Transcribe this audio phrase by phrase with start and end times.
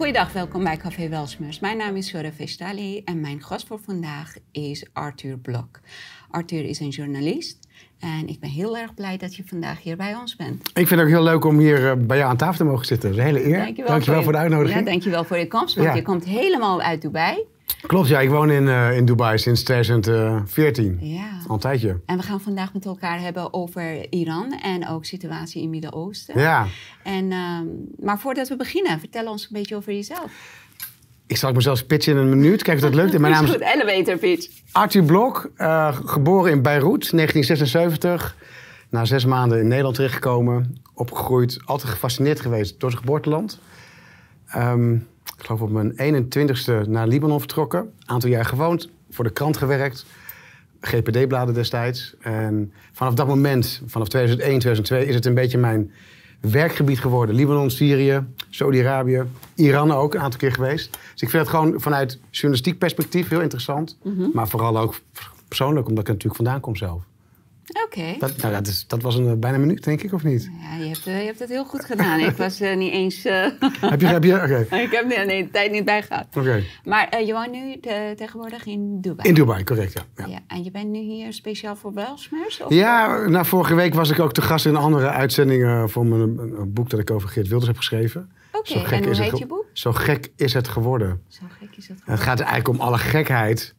[0.00, 1.60] Goeiedag, welkom bij Café Welsmers.
[1.60, 5.80] Mijn naam is Sora Vestali en mijn gast voor vandaag is Arthur Blok.
[6.30, 7.58] Arthur is een journalist
[7.98, 10.68] en ik ben heel erg blij dat je vandaag hier bij ons bent.
[10.68, 12.86] Ik vind het ook heel leuk om hier eh, bij jou aan tafel te mogen
[12.86, 13.08] zitten.
[13.10, 13.58] Dat is een hele eer.
[13.64, 14.78] Dankjewel, dankjewel voor, de uitnodiging.
[14.78, 15.94] Ja, dankjewel voor je komst, want Ja.
[15.94, 17.44] je komt helemaal uit Dubai.
[17.86, 18.20] Klopt, ja.
[18.20, 20.98] Ik woon in, eh, in Dubai sinds 2014.
[21.00, 21.28] Ja.
[21.46, 22.00] Al een tijdje.
[22.06, 26.40] En we gaan vandaag met elkaar hebben over Iran en ook situatie in het Midden-Oosten.
[26.40, 26.66] Ja.
[27.02, 27.64] En, ehm,
[27.98, 30.58] maar voordat we beginnen, vertel ons een beetje over jezelf.
[31.26, 32.62] Ik zal mezelf pitchen in een minuut.
[32.62, 33.18] Kijk of dat lukt.
[33.18, 34.48] Mijn naam is elevator pitch.
[34.72, 35.50] Arthur Blok.
[35.56, 38.36] eh, geboren in Beirut, 1976.
[38.88, 40.76] Na zes maanden in Nederland terechtgekomen.
[40.94, 41.58] Opgegroeid.
[41.64, 43.58] Altijd gefascineerd geweest door zijn geboorteland.
[44.46, 44.96] Ehm,
[45.40, 47.92] ik geloof op mijn 21ste naar Libanon vertrokken.
[48.04, 48.88] Aantal jaar gewoond.
[49.10, 50.06] Voor de krant gewerkt.
[50.80, 52.14] GPD-bladen destijds.
[52.20, 55.92] En vanaf dat moment, vanaf 2001, 2002, is het een beetje mijn
[56.40, 57.34] werkgebied geworden.
[57.34, 59.22] Libanon, Syrië, Saudi-Arabië,
[59.54, 60.90] Iran ook een aantal keer geweest.
[61.12, 63.98] Dus ik vind het gewoon vanuit journalistiek perspectief heel interessant.
[64.32, 65.00] Maar vooral ook
[65.48, 67.02] persoonlijk, omdat ik er natuurlijk vandaan kom zelf.
[67.84, 68.14] Oké.
[68.18, 70.50] Dat, nou, dat, is, dat was een eh, bijna een minuut, denk ik, of niet?
[70.60, 72.20] Ja, je hebt, eh, je hebt het heel goed gedaan.
[72.20, 73.22] ik was eh, niet eens...
[73.80, 74.06] heb je...
[74.06, 74.66] Heb je Oké.
[74.76, 76.26] ik heb nee, nee, de tijd niet bijgehad.
[76.36, 76.62] Oké.
[76.84, 79.28] Maar eh, je woont nu te- tegenwoordig in Dubai.
[79.28, 80.02] In Dubai, correct, ja.
[80.16, 80.26] ja.
[80.26, 82.60] Ja, en je bent nu hier speciaal voor Welsmers?
[82.68, 86.06] Ja, nou, vorige week was ik ook te gast in een andere uitzending eh, voor
[86.06, 88.30] mijn, een, boek dat ik over Geert Wilders heb geschreven.
[88.52, 89.64] Oké, en hoe heet je boek?
[89.72, 91.22] Zo gek is het geworden.
[91.28, 91.98] Zo gek is het.
[92.04, 93.74] En het gaat eigenlijk om alle gekheid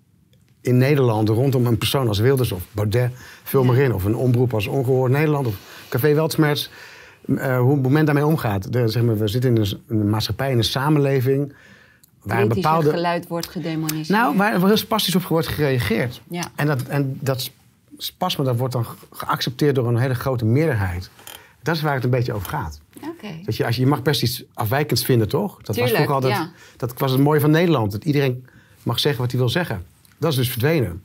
[0.62, 3.12] in Nederland rondom een persoon als Wilders of Baudet.
[3.44, 3.94] Vul maar in.
[3.94, 5.56] Of een omroep als Ongehoord Nederland of
[5.90, 6.70] Café Weltsmerts.
[7.38, 8.74] Eh, hoe het moment daarmee omgaat.
[8.74, 11.54] De, zeg maar, we zitten in een, een maatschappij, in een samenleving...
[12.24, 12.90] waar een bepaalde...
[12.90, 14.20] geluid wordt gedemoniseerd.
[14.20, 16.22] Nou, waar er heel spastisch op wordt gereageerd.
[16.30, 16.44] Ja.
[16.56, 17.52] En dat, en dat
[17.98, 21.10] spasme dat wordt dan ge- geaccepteerd door een hele grote meerderheid.
[21.62, 22.80] Dat is waar het een beetje over gaat.
[23.46, 25.62] Dat je, als je, je mag best iets afwijkends vinden, toch?
[25.62, 26.34] Dat Tuurlijk, was vroeger altijd.
[26.34, 26.52] ja.
[26.78, 27.92] Dat was het mooie van Nederland.
[27.92, 28.46] Dat iedereen
[28.84, 29.86] mag zeggen wat hij wil zeggen.
[30.22, 31.04] Dat is dus verdwenen.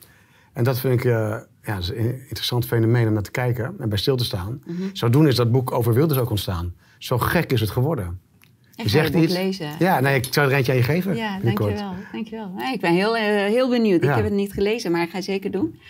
[0.53, 3.89] En dat vind ik eh, ja, is een interessant fenomeen om naar te kijken en
[3.89, 4.63] bij stil te staan.
[4.67, 4.83] Mhm.
[4.93, 6.75] Zodoende is dat boek over Wilders ook ontstaan.
[6.99, 8.21] Zo gek is het geworden.
[8.75, 9.71] Ik ga je boek lezen.
[9.79, 11.17] Ja, nee, ik zou er eentje aan je geven.
[11.17, 11.95] Ja, dankjewel.
[12.13, 12.51] dankjewel.
[12.57, 14.03] Nee, ik ben heel, eh, heel benieuwd.
[14.03, 15.81] Ik heb het niet gelezen, maar ik ga het zeker doen.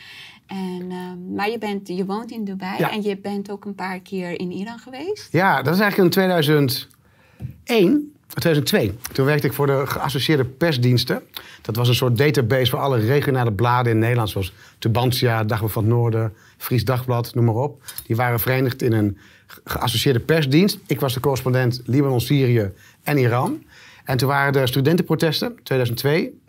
[0.46, 2.90] En, ehm, maar je, bent, je woont in Dubai Ja.
[2.90, 5.32] en je bent ook een paar keer in Iran geweest.
[5.32, 8.98] Ja, dat is eigenlijk in 2001, 2002.
[9.12, 11.22] Toen werkte ik voor de geassocieerde persdiensten.
[11.62, 15.82] Dat was een soort database voor alle regionale bladen in Nederland, zoals Tubantia, Dagblad van
[15.82, 17.82] het Noorden, Fries Dagblad, noem maar op.
[18.06, 20.78] Die waren verenigd in een ge- geassocieerde persdienst.
[20.86, 22.70] Ik was de correspondent Libanon, Syrië
[23.02, 23.62] en Iran.
[24.04, 26.40] En toen waren er studentenprotesten, 2002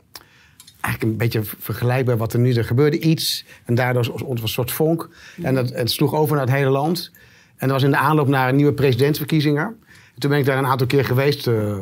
[0.81, 2.99] eigenlijk een beetje vergelijkbaar wat er nu er gebeurde.
[2.99, 3.45] Iets.
[3.65, 5.09] En daardoor ontstond een soort vonk.
[5.41, 7.11] En dat, het sloeg over naar het hele land.
[7.57, 9.79] En dat was in de aanloop naar nieuwe presidentsverkiezingen.
[10.17, 11.79] En toen ben ik daar een aantal keer geweest eh, eh,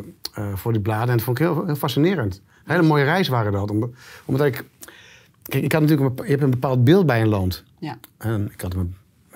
[0.55, 1.09] voor die bladen.
[1.09, 2.41] En dat vond ik heel, heel fascinerend.
[2.65, 3.71] Een hele mooie reis waren dat.
[3.71, 3.93] Om-
[4.25, 4.63] Omdat ik...
[5.43, 7.63] Kijk, ik had natuurlijk een, je hebt een bepaald beeld bij een land.
[7.79, 7.97] Ja.
[8.17, 8.95] En ik had een,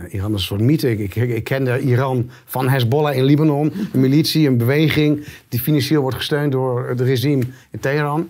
[0.10, 0.92] Iran is een soort mythe.
[0.92, 3.74] Ik, ik, ik kende Iran van Hezbollah in Libanon.
[3.94, 8.28] Een militie, een beweging die financieel wordt gesteund door het regime in Teheran.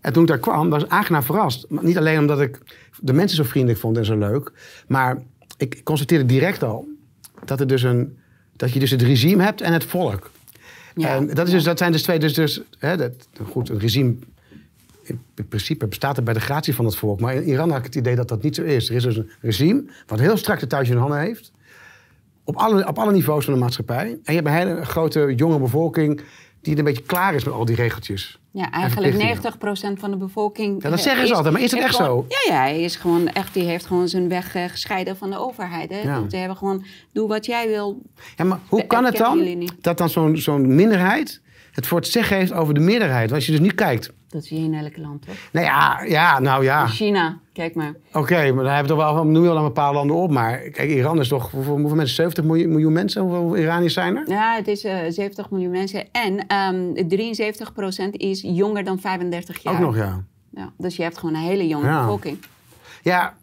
[0.00, 1.66] En toen ik daar kwam, was ik aangenaam verrast.
[1.68, 2.58] Maar niet alleen omdat ik
[3.00, 4.52] de mensen zo vriendelijk vond en zo leuk.
[4.88, 5.22] Maar
[5.56, 6.88] ik constateerde direct al
[7.44, 8.18] dat, er dus een,
[8.56, 10.30] dat je dus het regime hebt en het volk.
[10.94, 11.14] Ja.
[11.14, 12.18] En dat, is dus, dat zijn dus twee...
[12.18, 13.12] Dus, dus, hè, dat,
[13.50, 14.14] goed, een regime
[15.34, 17.20] in principe bestaat er bij de gratie van het volk.
[17.20, 18.88] Maar in Iran had ik het idee dat dat niet zo is.
[18.88, 21.52] Er is dus een regime wat heel strak de touwtjes in handen heeft.
[22.44, 24.18] Op alle, op alle niveaus van de maatschappij.
[24.24, 26.20] En je hebt een hele grote jonge bevolking
[26.70, 28.38] die een beetje klaar is met al die regeltjes.
[28.50, 29.96] Ja, en eigenlijk verplichtingen.
[29.96, 30.82] 90% van de bevolking.
[30.82, 32.36] Ja, dat eh, zeggen ze altijd, maar is het heeft echt gewoon- zo?
[32.48, 35.38] Ja, ja, hij is gewoon echt, die heeft gewoon zijn weg eh, gescheiden van de
[35.38, 35.90] overheid.
[35.90, 36.00] Hè?
[36.00, 36.22] Ja.
[36.30, 38.02] Ze hebben gewoon, doe wat jij wil.
[38.36, 41.40] Ja, maar hoe We kan het dan dat dan zo'n zo'n minderheid
[41.72, 43.30] het voor het zeggen heeft over de meerderheid?
[43.30, 44.12] Want als je dus nu kijkt.
[44.28, 45.34] Dat zie je in elk land, toch?
[45.52, 46.86] Nou ja, ja nou ja.
[46.86, 47.94] China, kijk maar.
[48.12, 50.30] Oké, maar dan hebben we toch wel, noem je wel een paar landen op.
[50.30, 52.16] Maar kijk, Iran is toch, hoeveel, hoeveel mensen?
[52.16, 53.22] 70 miljoen, miljoen mensen?
[53.22, 54.28] Hoeveel Iraniërs zijn er?
[54.28, 56.04] Ja, het is eh 70 miljoen mensen.
[56.12, 56.76] En ehm
[58.06, 59.74] 73% is jonger dan 35 jaar.
[59.74, 60.24] Ook nog, ja.
[60.50, 62.00] Ja, dus je hebt gewoon een hele jonge Ja.
[62.00, 62.38] bevolking.
[63.02, 63.34] Ja,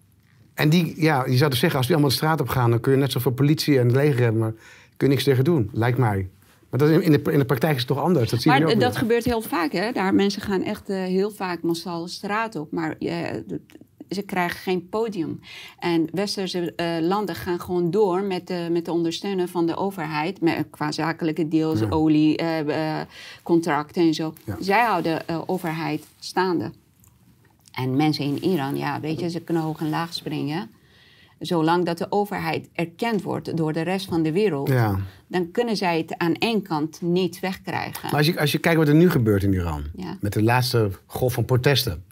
[0.53, 2.79] en die, ja, je zou dus zeggen, als die allemaal de straat op gaan, dan
[2.79, 4.51] kun je net zoveel politie en het leger hebben, maar
[4.97, 6.29] kun je niks tegen doen, lijkt mij.
[6.73, 8.29] Maar dat in, de, in de praktijk is het toch anders?
[8.29, 8.99] Dat zie je Maar nu ook dat weer.
[8.99, 9.91] gebeurt heel vaak, hè?
[9.91, 12.71] Daar mensen gaan echt eh, heel vaak massaal de straat op.
[12.71, 13.25] Maar eh,
[14.09, 15.39] ze krijgen geen podium.
[15.79, 20.41] En westerse eh, landen gaan gewoon door met, de met de ondersteunen van de overheid.
[20.41, 21.89] Met, qua zakelijke deals, Ja.
[21.89, 23.07] olie, eh, eh,
[23.43, 24.33] contracten en zo.
[24.45, 24.57] Ja.
[24.59, 26.71] Zij houden de overheid staande.
[27.71, 30.69] En mensen in Iran, ja, weet je, ze kunnen hoog en laag springen.
[31.45, 34.99] Zolang dat de overheid erkend wordt door de rest van de wereld, Ja.
[35.27, 38.01] dan kunnen zij het aan één kant niet wegkrijgen.
[38.03, 40.17] Maar als je, als je kijkt wat er nu gebeurt in Iran, Ja.
[40.19, 42.03] met de laatste golf van protesten.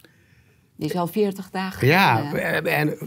[0.76, 1.86] Die is al 40 dagen.
[1.86, 2.98] Ja, en, en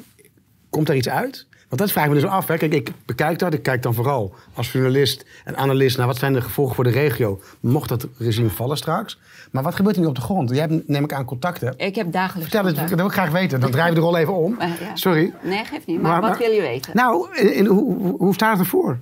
[0.69, 1.47] komt er iets uit?
[1.75, 2.47] Want dat vraag ik me dus af.
[2.47, 2.57] Hè.
[2.57, 3.53] Kijk, ik bekijk dat.
[3.53, 6.89] Ik kijk dan vooral als journalist en analist naar wat zijn de gevolgen voor de
[6.89, 7.39] regio.
[7.59, 9.19] Mocht dat regime vallen straks.
[9.51, 10.49] Maar wat gebeurt er nu op de grond?
[10.49, 11.73] Jij hebt, neem ik aan, contacten.
[11.77, 12.51] ik heb dagelijks.
[12.51, 13.59] Vertel het, dat wil ik graag weten.
[13.59, 14.55] Dan draaien we de rol even om.
[14.59, 14.95] Ja.
[14.95, 15.33] Sorry.
[15.43, 16.01] Nee, geeft niet.
[16.01, 16.91] Maar, wat wil je weten?
[16.95, 18.99] Nou, in, in- hoe, hoe- hoe staat het ervoor?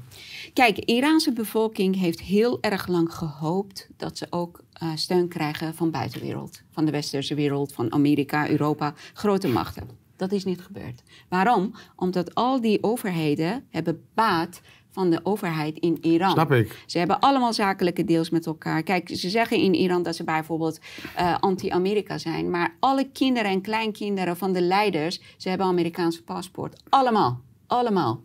[0.54, 5.76] Kijk, de Iraanse bevolking heeft heel erg lang gehoopt dat ze ook eh, steun krijgen
[5.76, 6.62] van buitenwereld.
[6.72, 10.02] Van de westerse wereld, van Amerika, Europa, grote machten.
[10.16, 11.04] Dat is niet gebeurd.
[11.30, 11.74] Waarom?
[11.96, 14.62] Omdat al die overheden hebben baat
[14.94, 16.32] van de overheid in Iran.
[16.32, 16.84] Snap ik.
[16.86, 18.84] Ze hebben allemaal zakelijke deals met elkaar.
[18.84, 20.80] Kijk, ze zeggen in Iran dat ze bijvoorbeeld
[21.16, 22.50] eh, anti-Amerika zijn.
[22.50, 26.82] Maar alle kinderen en kleinkinderen van de leiders, ze hebben Amerikaanse paspoort.
[26.90, 27.42] Allemaal.
[27.68, 28.22] Allemaal.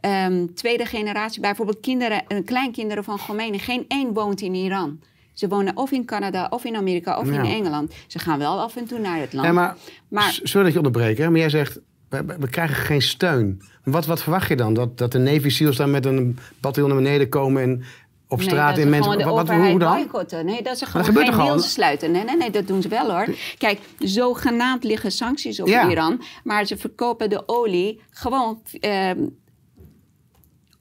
[0.00, 3.58] Ehm, tweede generatie, bijvoorbeeld kinderen en kleinkinderen van Khomeini.
[3.58, 5.00] Geen één woont in Iran.
[5.38, 7.42] Ze wonen of in Canada, of in Amerika, of Ja.
[7.42, 7.94] in Engeland.
[8.06, 9.46] Ze gaan wel af en toe naar het land.
[9.46, 9.76] Ja,
[10.08, 13.62] maar, sorry dat je onderbreekt, hè, maar jij zegt, we, krijgen geen steun.
[13.84, 14.74] Wat, wat verwacht je dan?
[14.74, 17.82] Dat, dat de Navy SEALs dan met een bataljon naar beneden komen en
[18.28, 19.24] op straat dat in mensen...
[19.24, 19.94] wat, hoe dan?
[19.94, 20.46] boycotten.
[20.46, 22.10] Nee, dat ze gewoon gebeurt geen deals sluiten.
[22.10, 23.26] Nee, nee, nee, dat doen ze wel hoor.
[23.58, 25.90] Kijk, zogenaamd liggen sancties op Ja.
[25.90, 26.22] Iran.
[26.44, 29.18] Maar ze verkopen de olie gewoon ehm,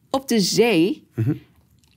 [0.09, 1.07] op de zee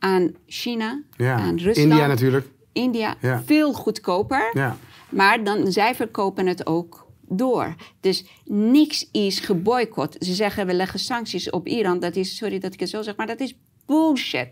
[0.00, 1.02] aan China.
[1.16, 1.34] Ja.
[1.34, 1.76] aan Rusland.
[1.76, 2.46] India natuurlijk.
[2.72, 3.42] India Ja.
[3.46, 4.50] veel goedkoper.
[4.52, 4.76] Ja.
[5.08, 7.74] Maar dan, zij verkopen het ook door.
[8.00, 10.16] Dus niks is geboycott.
[10.18, 11.98] Ze zeggen we leggen sancties op Iran.
[11.98, 13.54] Dat is, sorry dat ik het zo zeg, maar dat is
[13.86, 14.48] bullshit.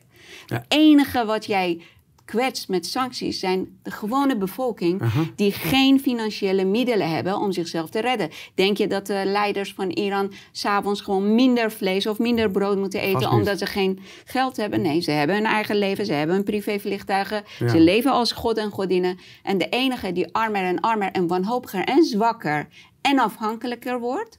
[0.47, 1.81] Het enige wat jij
[2.29, 5.03] kwetst met sancties zijn de gewone bevolking
[5.37, 8.31] die geen financiële middelen hebben om zichzelf te redden.
[8.55, 13.01] Denk je dat de leiders van Iran s'avonds gewoon minder vlees of minder brood moeten
[13.01, 14.83] eten omdat ze geen geld hebben?
[14.83, 17.69] Nee, ze hebben hun eigen leven, ze hebben hun privévliegtuigen, Ja.
[17.69, 19.19] ze leven als god en godinnen.
[19.43, 22.69] En de enige die armer en armer en wanhopiger en zwakker
[23.01, 24.39] en afhankelijker wordt,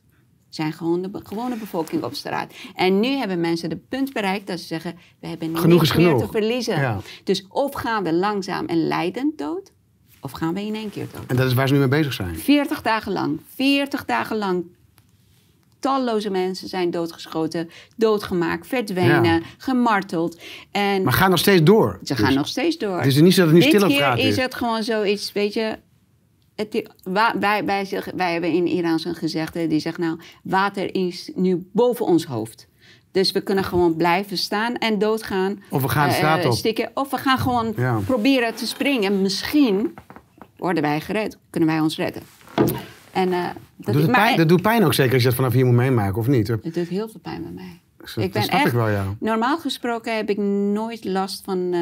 [0.49, 2.53] zijn gewoon de gewone bevolking op straat.
[2.75, 6.05] En nu hebben mensen de punt bereikt dat ze zeggen: we hebben Genoeg niks meer
[6.05, 6.21] genoeg.
[6.21, 6.79] te verliezen.
[6.79, 6.99] Ja.
[7.23, 9.71] Dus of gaan we langzaam en leidend dood,
[10.19, 11.23] of gaan we in één keer dood.
[11.27, 12.35] En dat is waar ze nu mee bezig zijn.
[12.35, 14.63] 40 dagen lang, 40 dagen lang.
[15.79, 19.39] Talloze mensen zijn doodgeschoten, doodgemaakt, verdwenen, Ja.
[19.57, 20.39] gemarteld.
[20.71, 21.99] En Maar gaan nog steeds door.
[22.03, 22.97] ze Dus gaan nog steeds door.
[22.97, 24.35] Het is niet zo dat het nu Dit stil op keer straat is is.
[24.37, 25.77] het gewoon zoiets, weet je...
[26.67, 26.89] Het,
[27.39, 30.19] wij, wij, zeggen- wij hebben in Iran zo'n gezegde, die zegt nou...
[30.43, 32.67] water is nu boven ons hoofd.
[33.11, 35.61] Dus we kunnen gewoon blijven staan en doodgaan.
[35.69, 36.51] Of we gaan de eh, straat op.
[36.53, 37.99] Stikken, of we gaan gewoon Ja.
[38.05, 39.21] proberen te springen.
[39.21, 39.93] Misschien
[40.57, 42.21] worden wij gered, kunnen wij ons redden.
[43.11, 43.45] En, eh,
[43.75, 45.75] dat, Doet maar- pijn, dat doet pijn ook zeker als je dat vanaf hier moet
[45.75, 46.47] meemaken, of niet?
[46.47, 47.79] Het doet heel veel pijn bij mij.
[48.31, 49.05] dat snap ik wel, ja.
[49.19, 50.37] Normaal gesproken heb ik
[50.73, 51.81] nooit last van eh,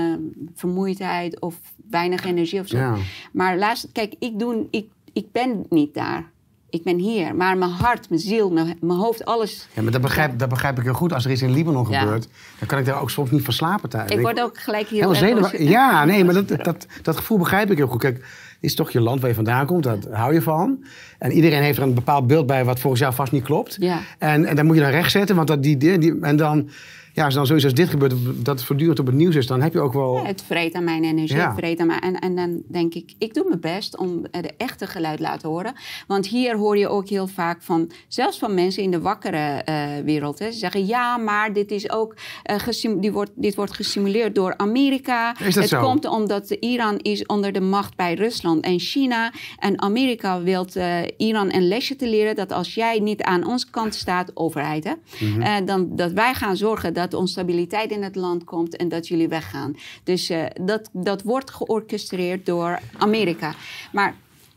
[0.56, 1.56] vermoeidheid of
[1.90, 2.78] weinig energie of zo.
[2.78, 2.96] Ja.
[3.32, 6.24] Maar laatst, kijk, ik, doe, ik, ik ben niet daar.
[6.70, 7.36] Ik ben hier.
[7.36, 9.68] Maar mijn hart, mijn ziel, mijn, mijn hoofd, alles.
[9.74, 11.14] Ja, maar dat begrijp, dat begrijp ik heel goed.
[11.14, 12.00] Als er iets in Libanon Ja.
[12.00, 12.28] gebeurt,
[12.60, 14.12] dan kan ik daar ook soms niet van slapen thuis.
[14.12, 15.28] Ik word ook gelijk zenuwachtig.
[15.30, 15.68] emotioneel.
[15.70, 18.00] Ja, nee, maar dat, dat, dat gevoel begrijp ik heel goed.
[18.00, 18.26] Kijk,
[18.60, 20.86] is toch je land waar je vandaan komt, daar hou je van.
[21.20, 23.76] En iedereen heeft er een bepaald beeld bij wat volgens jou vast niet klopt.
[23.80, 24.00] Ja.
[24.18, 26.70] En, en dan moet je dan rechtzetten, want dat, die, die, die- en dan,
[27.18, 28.14] ja, als dan zoiets als dit gebeurt,
[28.46, 30.16] dat het voortdurend op het nieuws is, dan heb je ook wel...
[30.16, 31.48] Ja, het vreet aan mijn energie, Ja.
[31.48, 32.00] het vreet aan mijn...
[32.02, 35.50] En, en dan denk ik, ik doe mijn best om de echte geluid te laten
[35.50, 35.74] horen.
[36.08, 37.92] Want hier hoor je ook heel vaak van...
[38.08, 40.40] Zelfs van mensen in de wakkere eh, wereld.
[40.40, 40.52] Hè.
[40.52, 42.68] Ze zeggen, ja, maar dit, is ook, eh,
[43.00, 45.32] die wordt, dit wordt gestimuleerd door Amerika.
[45.40, 45.82] Is dat het zo?
[45.82, 49.32] komt omdat Iran is onder de macht bij Rusland en China.
[49.60, 52.36] En Amerika wil eh, Iran een lesje te leren...
[52.36, 54.84] dat als jij niet aan onze kant staat, overheid...
[54.84, 55.66] Hè, Mhm.
[55.66, 59.28] dan, dat wij gaan zorgen dat er onstabiliteit in het land komt en dat jullie
[59.28, 59.76] weggaan.
[60.04, 63.54] Dus eh, dat, dat wordt georchestreerd door Amerika.
[63.92, 64.16] Maar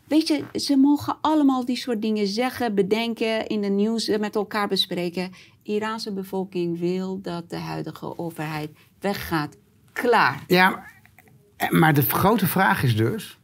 [0.08, 4.34] weet je, ze mogen allemaal die soort dingen zeggen, bedenken, in de nieuws eh, met
[4.34, 5.32] elkaar bespreken.
[5.62, 9.56] Iraanse bevolking wil dat de huidige overheid weggaat.
[9.92, 10.44] Klaar.
[10.46, 10.84] Ja,
[11.56, 13.38] eh, maar de grote vraag is dus,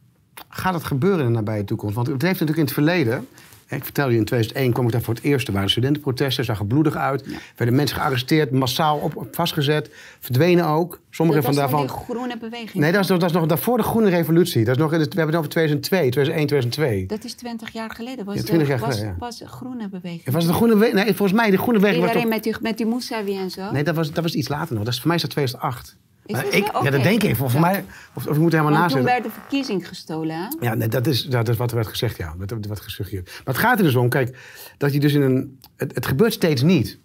[0.49, 1.95] gaat het gebeuren in de nabije toekomst?
[1.95, 3.27] Want het heeft natuurlijk in het verleden...
[3.69, 5.47] Ik vertelde je, in 2001 kwam ik daar voor het eerst.
[5.47, 7.25] Er waren studentenprotesten, zag er bloedig uit.
[7.55, 9.89] Werden mensen gearresteerd, massaal op, op vastgezet.
[10.19, 10.99] Verdwenen ook.
[11.09, 11.87] Sommige dat van was daarvan...
[11.87, 12.73] van die groene beweging.
[12.73, 14.63] Nee, dat is, nog- dat is nog daarvoor de Groene Revolutie.
[14.65, 17.05] Dat is nog, we hebben het over 2002, 2001, 2002.
[17.05, 18.25] Dat is twintig jaar geleden.
[18.25, 19.25] Was Ja, 20 jaar de, was, geleden, ja.
[19.25, 20.31] was de groene beweging.
[20.31, 22.43] Was de Groene Nee, volgens mij, de Groene Beweging was Iedereen toch...
[22.43, 23.71] met die, met die Mousavi en zo.
[23.71, 24.83] Nee, dat was, dat was iets later nog.
[24.83, 25.97] Dat is, voor mij is dat 2008.
[26.27, 26.71] Is Maar dat ik?
[26.83, 27.35] Ja, dat denk ik.
[27.35, 27.67] Volgens Ja.
[27.69, 30.47] mij, of, of je moet helemaal naast toen werd de verkiezing gestolen, hè?
[30.59, 32.33] Ja, nee, dat, is, dat is wat er werd gezegd, ja.
[32.37, 33.25] Dat werd gesuggereerd.
[33.25, 34.37] Maar het gaat er dus om, kijk,
[34.77, 35.59] dat je dus in een...
[35.75, 36.99] Het, het gebeurt steeds niet.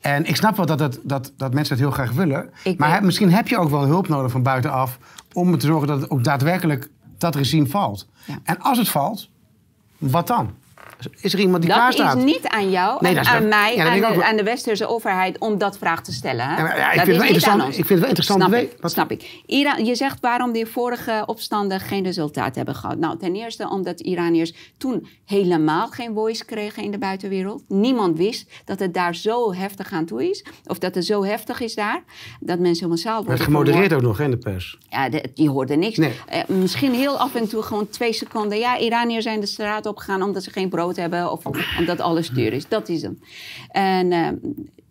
[0.00, 2.50] En ik snap wel dat, dat, dat, dat mensen het heel graag willen.
[2.64, 4.98] Ik maar heb- misschien heb je ook wel hulp nodig van buitenaf...
[5.32, 8.08] om te zorgen dat het ook daadwerkelijk dat regime valt.
[8.24, 8.38] Ja.
[8.42, 9.30] En als het valt,
[9.98, 10.54] wat dan?
[11.20, 12.24] Is er iemand die klaar Dat is staat?
[12.24, 14.24] niet aan jou Nee, en dat is aan mij, Ja, dat aan, ook de, wel.
[14.28, 16.46] aan de westerse overheid om dat vraag te stellen.
[16.48, 16.56] Hè?
[16.62, 17.76] Ja, ik dat vind het wel is niet aan interessant- ons.
[17.78, 19.42] ik vind het wel interessant Snap te ik, wat- Snap ik.
[19.46, 22.98] Iran, je zegt waarom die vorige opstanden geen resultaat hebben gehad.
[22.98, 27.62] Nou, ten eerste omdat Iraniërs toen helemaal geen voice kregen in de buitenwereld.
[27.68, 30.44] Niemand wist dat het daar zo heftig aan toe is.
[30.66, 32.02] Of dat het zo heftig is daar.
[32.40, 34.78] Dat mensen massaal worden werd gemodereerd ook nog in de pers.
[34.88, 35.96] Ja, de- je hoorde niks.
[35.96, 36.12] Nee.
[36.26, 38.58] Eh, misschien heel af en toe gewoon twee seconden.
[38.58, 41.46] Ja, Iraniërs zijn de straat opgegaan omdat ze geen brood hebben of
[41.78, 42.68] omdat alles duur is.
[42.68, 43.18] Dat is hem.
[43.68, 44.26] En, eh,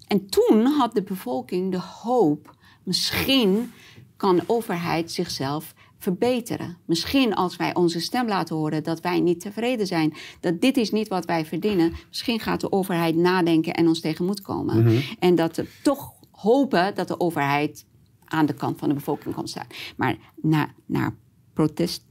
[0.07, 3.71] en toen had de bevolking de hoop, misschien
[4.17, 6.77] kan de overheid zichzelf verbeteren.
[6.85, 10.91] Misschien als wij onze stem laten horen dat wij niet tevreden zijn, dat dit is
[10.91, 15.01] niet wat wij verdienen, misschien gaat de overheid nadenken en ons tegemoet komen.
[15.19, 17.85] En dat we toch hopen dat de overheid
[18.25, 19.67] aan de kant van de bevolking kon staan.
[19.95, 21.13] Maar na, na
[21.53, 22.03] protest,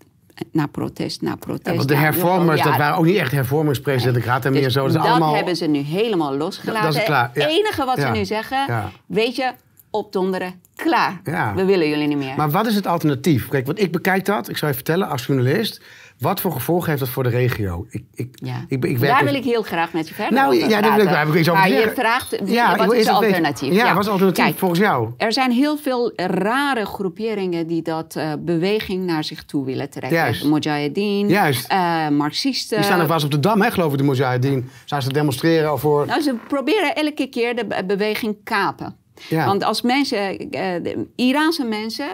[0.53, 1.67] na protest, na protest.
[1.67, 4.23] Ja, want de hervormers, dat waren ook niet echt hervormingspresidenten.
[4.23, 4.85] Ik raad hem meer dus zo.
[4.85, 5.35] Dat, dat allemaal...
[5.35, 6.83] hebben ze nu helemaal losgelaten.
[6.83, 7.31] Dat is klaar.
[7.33, 9.53] Het enige wat ze nu zeggen, weet je,
[9.91, 11.21] opdonderen, klaar.
[11.55, 12.37] We willen jullie niet meer.
[12.37, 13.49] Maar wat is het alternatief?
[13.49, 15.83] Kijk, want ik bekijk dat, ik zou je vertellen als journalist.
[16.19, 17.87] Wat voor gevolgen heeft dat voor de regio?
[17.89, 18.65] Ik, ik, ja.
[18.69, 20.81] ik, ik werk Daar dus- wil ik heel graag met je verder Nou, over ja,
[20.81, 23.13] daar wil ik- daar ik iets over Maar je vraagt, Ja, wat is het weten-
[23.15, 23.75] alternatief?
[23.75, 25.11] Ja, wat is alternatief Kijk, volgens jou?
[25.17, 30.19] Er zijn heel veel rare groeperingen die dat eh, beweging naar zich toe willen trekken.
[31.29, 31.69] Juist.
[31.69, 32.77] Eh, Marxisten.
[32.77, 34.69] Die staan nog wel eens op de Dam, hè, geloof ik, de Mujahedin.
[34.85, 36.07] Zijn ze te demonstreren voor...
[36.07, 38.97] Nou, ze proberen elke keer de be- beweging kapen.
[39.29, 39.47] Ja.
[39.47, 40.19] Want als mensen,
[40.51, 42.07] de Iraanse mensen,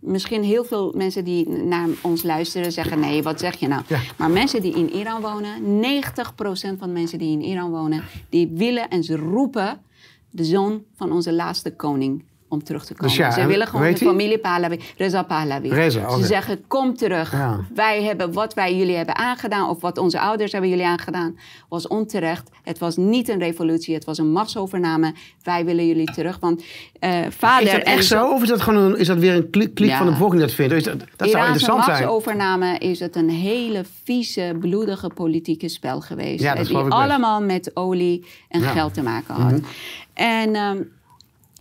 [0.00, 3.82] misschien heel veel mensen die naar ons luisteren zeggen: nee, wat zeg je nou?
[3.86, 4.00] Ja.
[4.16, 8.50] Maar mensen die in Iran wonen, 90% van de mensen die in Iran wonen, die
[8.54, 9.80] willen en ze roepen
[10.30, 13.08] de zoon van onze laatste koning om terug te komen.
[13.08, 15.68] Dus ja, ze en willen gewoon de familie Pahlavi, Reza Pahlavi.
[15.68, 16.16] Reza.
[16.18, 17.32] Ze zeggen, kom terug.
[17.32, 17.60] Ja.
[17.74, 21.38] Wij hebben wat wij jullie hebben aangedaan, of wat onze ouders hebben jullie aangedaan,
[21.68, 22.50] was onterecht.
[22.62, 25.14] Het was niet een revolutie, het was een machtsovername.
[25.42, 26.38] Wij willen jullie terug.
[26.40, 26.62] Want
[26.98, 28.32] eh, vader Is dat en echt zo?
[28.32, 29.96] Of is dat, gewoon een, is dat weer een Ja.
[29.96, 30.72] van de bevolking dat vindt?
[30.72, 31.96] Is dat, dat zou interessant zijn.
[31.98, 36.42] machtsovername is het een hele vieze, bloedige politieke spel geweest.
[36.42, 38.60] Ja, dat eh, die allemaal met olie en.
[38.60, 38.72] Mhm.
[38.72, 39.60] geld te maken had.
[40.14, 40.82] En ehm,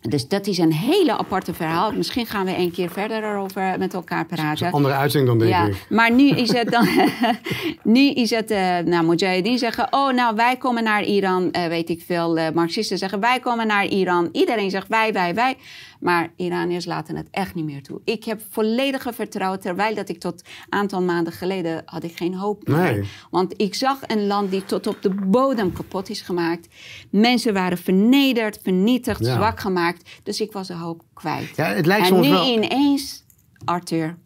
[0.02, 1.92] dus dat is een hele aparte verhaal.
[1.92, 4.72] Misschien gaan we een keer verder erover met elkaar praten.
[4.72, 5.86] Andere uitzending dan, denk Ja, ik.
[5.90, 6.88] maar nu is het dan.
[7.96, 8.52] nu is het.
[8.52, 9.88] eh nou, Mujahideen zeggen.
[9.94, 11.52] Oh, nou, wij komen naar Iran.
[11.52, 12.38] eh, weet ik veel.
[12.38, 13.20] eh, Marxisten zeggen.
[13.20, 14.30] Wij komen naar Iran.
[14.32, 15.58] Iedereen zegt wij, wij, wij.
[16.00, 18.02] Maar Iraniërs laten het echt niet meer toe.
[18.04, 19.60] Ik heb volledige vertrouwen.
[19.60, 21.82] Terwijl dat ik tot een aantal maanden geleden.
[21.86, 22.78] had ik geen hoop meer.
[22.94, 23.04] Nee.
[23.32, 26.68] Want ik zag een land die tot op de bodem kapot is gemaakt.
[27.12, 29.34] Mensen waren vernederd, vernietigd, Ja.
[29.36, 29.89] zwak gemaakt.
[30.24, 31.56] Dus ik was de hoop kwijt.
[31.56, 33.24] Ja, het lijkt en soms nu wel- ineens,
[33.66, 34.18] Arthur,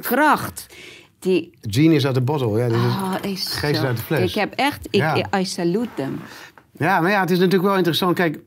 [0.00, 0.66] kracht.
[1.18, 2.58] Die, Genius uit de bottle.
[2.58, 4.28] Ja, dit is- oh, is geest zo- uit de fles.
[4.30, 5.38] Ik heb echt, ik, Ja.
[5.38, 6.20] I salute them.
[6.72, 8.14] Ja, maar ja, het is natuurlijk wel interessant.
[8.14, 8.38] Kijk,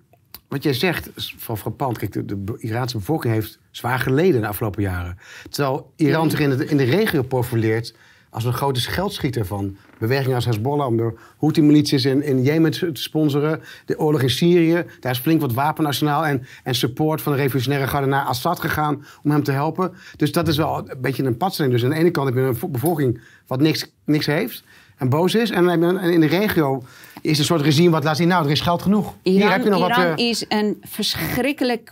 [0.48, 1.98] wat jij zegt is van frappant.
[1.98, 5.18] Kijk, de, de Iraanse bevolking heeft zwaar geleden de afgelopen jaren.
[5.50, 7.96] Terwijl Iran zich in de, in de regio profileert
[8.30, 10.88] als een grote geldschieter van bewegingen als Hezbollah...
[10.88, 13.62] om de Houthi-milities in, in Jemen te sponsoren.
[13.86, 14.84] De oorlog in Syrië.
[15.00, 19.06] Daar is flink wat wapenarsenaal en, en support van de revolutionaire garde naar Assad gegaan...
[19.24, 19.92] om hem te helpen.
[20.16, 21.74] Dus dat is wel een beetje een padstelling.
[21.74, 24.64] Dus aan de ene kant heb je een vo- bevolking wat niks, niks heeft...
[24.98, 25.50] En boos is.
[25.50, 26.84] En in de regio
[27.22, 28.28] is een soort regime wat laat zien...
[28.28, 29.14] nou, er is geld genoeg.
[29.24, 30.20] Hier Iran, heb je nog Iran wat...
[30.20, 31.92] eh, is een verschrikkelijk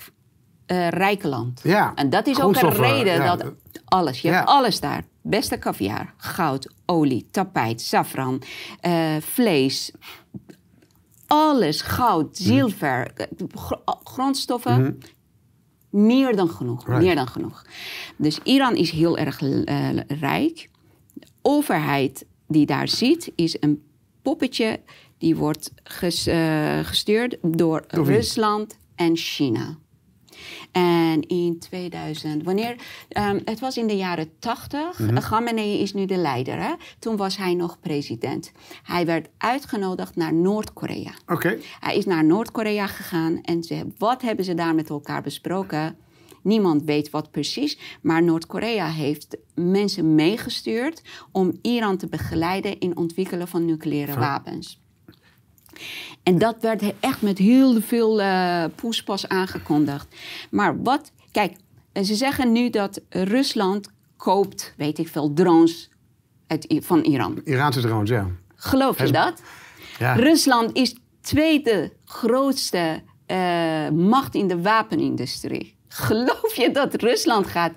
[0.65, 1.59] eh rijk land.
[1.63, 3.35] Ja, En dat is ook een reden ja.
[3.35, 3.51] dat
[3.85, 4.33] alles, je Ja.
[4.33, 5.03] hebt alles daar.
[5.29, 8.41] Beste caviar, goud, olie, tapijt, safran,
[8.79, 9.91] eh, vlees.
[11.27, 12.47] Alles, goud, Mhm.
[12.47, 14.99] zilver, eh, gro- grondstoffen.
[15.89, 17.01] Meer dan genoeg, Right.
[17.01, 17.65] meer dan genoeg.
[18.17, 20.69] Dus Iran is heel erg eh, rijk.
[21.13, 23.83] De overheid die daar zit is een
[24.21, 24.79] poppetje
[25.17, 27.83] die wordt ges- eh, gestuurd door?
[27.87, 29.77] Rusland en China.
[30.71, 32.75] En in 2000, wanneer,
[33.09, 35.19] ehm, het was in de jaren 80, Mhm.
[35.19, 36.59] Khamenei is nu de leider.
[36.61, 36.73] Hè?
[36.99, 38.51] Toen was hij nog president.
[38.83, 41.11] Hij werd uitgenodigd naar Noord-Korea.
[41.27, 41.57] Oké.
[41.79, 45.95] Hij is naar Noord-Korea gegaan en ze, wat hebben ze daar met elkaar besproken?
[46.41, 51.01] Niemand weet wat precies, maar Noord-Korea heeft mensen meegestuurd
[51.31, 54.79] om Iran te begeleiden in ontwikkelen van nucleaire wapens.
[56.23, 60.07] En dat werd echt met heel veel eh poespas aangekondigd.
[60.49, 61.53] Maar wat, kijk,
[61.91, 65.89] En ze zeggen nu dat Rusland koopt, weet ik veel, drones
[66.47, 67.41] uit, van Iran.
[67.43, 68.27] Iraanse drones, ja.
[68.55, 69.41] Geloof je dat?
[69.99, 70.13] ja.
[70.13, 75.75] Rusland is tweede grootste eh, macht in de wapenindustrie.
[75.87, 77.73] Geloof je dat Rusland gaat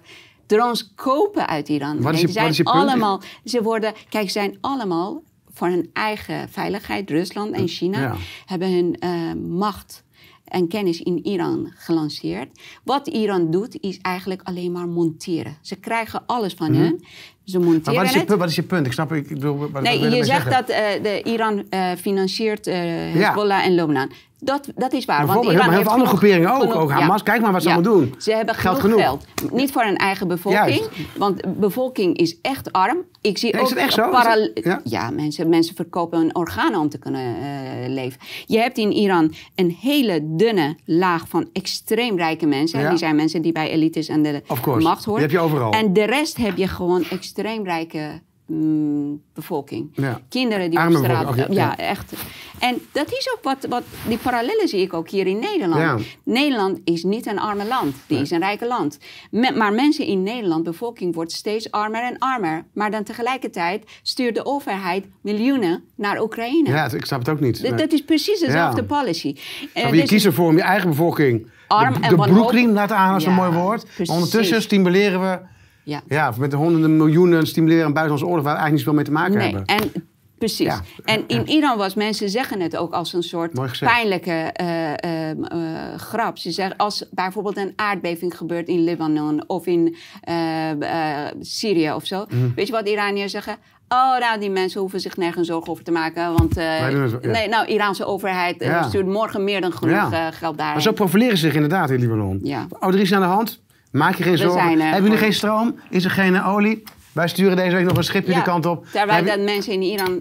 [0.46, 2.00] drones kopen uit Iran?
[2.00, 2.88] Wat is Nee, je- ze wat is zijn punt?
[2.88, 7.10] allemaal, ze worden, kijk, ze zijn allemaal voor hun eigen veiligheid.
[7.10, 8.16] Rusland en China Ja.
[8.46, 9.10] hebben hun eh,
[9.48, 10.04] macht
[10.44, 12.48] en kennis in Iran gelanceerd.
[12.84, 15.56] Wat Iran doet, is eigenlijk alleen maar monteren.
[15.60, 17.04] Ze krijgen alles van hun.
[17.44, 17.66] Ze Mhm.
[17.66, 18.28] Maar monteren wat is, je, het.
[18.38, 18.86] wat is je punt?
[18.86, 20.50] Ik snap, ik bedoel, wat, Nee, je zegt zeggen?
[20.50, 22.74] dat eh, de Iran eh, financiert eh
[23.12, 24.10] Hezbollah en Lebanon.
[24.40, 25.26] Dat, dat is waar.
[25.26, 26.60] Want Iran maar heel heeft veel andere groeperingen ook.
[26.60, 27.74] genoeg- Ook Hamas, kijk maar wat ze Ja.
[27.74, 28.14] allemaal doen.
[28.18, 29.20] Ze hebben Geld genoeg, genoeg.
[29.36, 29.52] geld.
[29.52, 30.64] Niet voor hun eigen bevolking.
[30.66, 30.90] Juist.
[31.16, 32.98] Want de bevolking is echt arm.
[33.20, 34.10] Ik zie Nee, ook is het echt zo?
[34.54, 34.80] ja?
[34.84, 38.20] ja, mensen, mensen verkopen hun organen om te kunnen eh, leven.
[38.46, 42.80] Je hebt in Iran een hele dunne laag van extreem rijke mensen.
[42.80, 42.88] Ja.
[42.88, 44.42] Die zijn mensen die bij elites en de
[44.78, 45.20] macht horen.
[45.28, 45.72] Die heb je overal.
[45.72, 48.20] En de rest heb je gewoon extreem rijke
[48.50, 49.90] mm, bevolking.
[49.94, 50.20] Ja.
[50.28, 51.26] Kinderen die Arme op straat...
[51.26, 52.12] bevolking, ja, echt.
[52.58, 53.82] En dat is ook wat, wat...
[54.08, 56.02] Die parallellen zie ik ook hier in Nederland.
[56.24, 57.94] Nederland is niet een arme land.
[58.06, 58.98] Die is een rijke land.
[59.30, 62.64] Me- maar mensen in Nederland, bevolking wordt steeds armer en armer.
[62.72, 66.68] Maar dan tegelijkertijd stuurt de overheid miljoenen naar Oekraïne.
[66.68, 67.62] Ja, ik snap het ook niet.
[67.62, 67.74] Nee.
[67.74, 69.36] Dat is precies dezelfde policy.
[69.74, 73.14] Maar je dus- kiest ervoor om je eigen bevolking Arm de, de broekriem laten aan,
[73.14, 73.84] als een mooi woord.
[74.04, 75.38] Ondertussen stimuleren we,
[75.84, 76.02] ja.
[76.08, 79.28] ja, met de honderden miljoenen stimuleren een buitenlandse oorlog waar we eigenlijk niet zoveel mee
[79.32, 79.92] te maken Nee, hebben.
[79.94, 80.08] en
[80.38, 80.66] precies.
[80.66, 85.44] Ja, En in Iran was mensen zeggen het ook als een soort pijnlijke eh, ehm,
[85.44, 85.58] eh,
[85.96, 86.38] grap.
[86.38, 92.04] Ze zeggen als bijvoorbeeld een aardbeving gebeurt in Libanon of in eh, eh, Syrië of
[92.06, 92.24] zo.
[92.28, 92.54] Mhm.
[92.54, 93.56] Weet je wat Iraniërs zeggen?
[93.92, 96.32] Oh, nou, die mensen hoeven zich nergens zorgen over te maken.
[96.32, 97.08] Want eh, ja.
[97.22, 100.72] nee, nou, Iraanse overheid eh, stuurt morgen meer dan genoeg eh, geld daar.
[100.72, 102.40] Maar zo profileren ze zich inderdaad in Libanon.
[102.42, 102.66] Ja.
[102.80, 103.60] Oh, er is iets aan de hand.
[103.90, 104.60] Maak je geen zorgen.
[104.60, 105.74] zijn er Hebben jullie geen stroom?
[105.90, 106.82] Is er geen eh, olie?
[107.12, 108.86] Wij sturen deze week nog een schipje die kant op.
[108.86, 110.20] Terwijl je- dat mensen in Iran...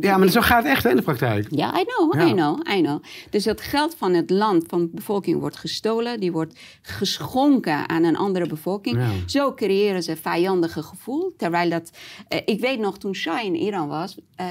[0.00, 1.46] Ja, maar zo gaat het echt hè, in de praktijk.
[1.50, 2.26] Ja, I know, Ja.
[2.26, 3.02] I know, I know.
[3.30, 6.20] Dus het geld van het land, van de bevolking wordt gestolen.
[6.20, 8.96] Die wordt geschonken aan een andere bevolking.
[8.96, 9.08] Ja.
[9.26, 11.34] Zo creëren ze vijandige gevoel.
[11.36, 11.90] Terwijl dat...
[12.28, 14.16] eh, ik weet nog, toen Shah in Iran was...
[14.36, 14.46] eh,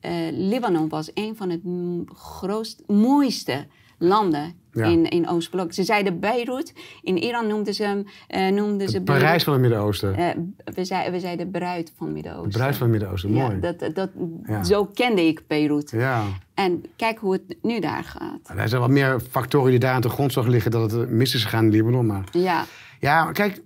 [0.00, 3.66] eh, Libanon was een van het mm, grootst, mooiste
[3.98, 4.84] landen Ja.
[4.84, 5.72] in, in Oostblok.
[5.72, 6.72] Ze zeiden Beirut.
[7.02, 8.04] In Iran noemden ze hem...
[8.28, 10.14] eh, noemden ze Parijs Beirut- van het Midden-Oosten.
[10.14, 10.28] eh,
[10.74, 12.50] we, zeiden, we zeiden bruid van Midden-Oosten.
[12.50, 13.60] De bruid van het Midden-Oosten, Ja, mooi.
[13.60, 14.10] dat, dat,
[14.46, 14.64] Ja.
[14.64, 15.90] Zo kende ik Beirut.
[15.90, 16.22] Ja.
[16.54, 18.58] En kijk hoe het nu daar gaat.
[18.58, 21.42] Er zijn wat meer factoren die daar aan de grondslag liggen dat het mis is
[21.44, 22.06] gegaan in Libanon.
[22.06, 22.64] Maar Ja.
[23.00, 23.62] ja, kijk,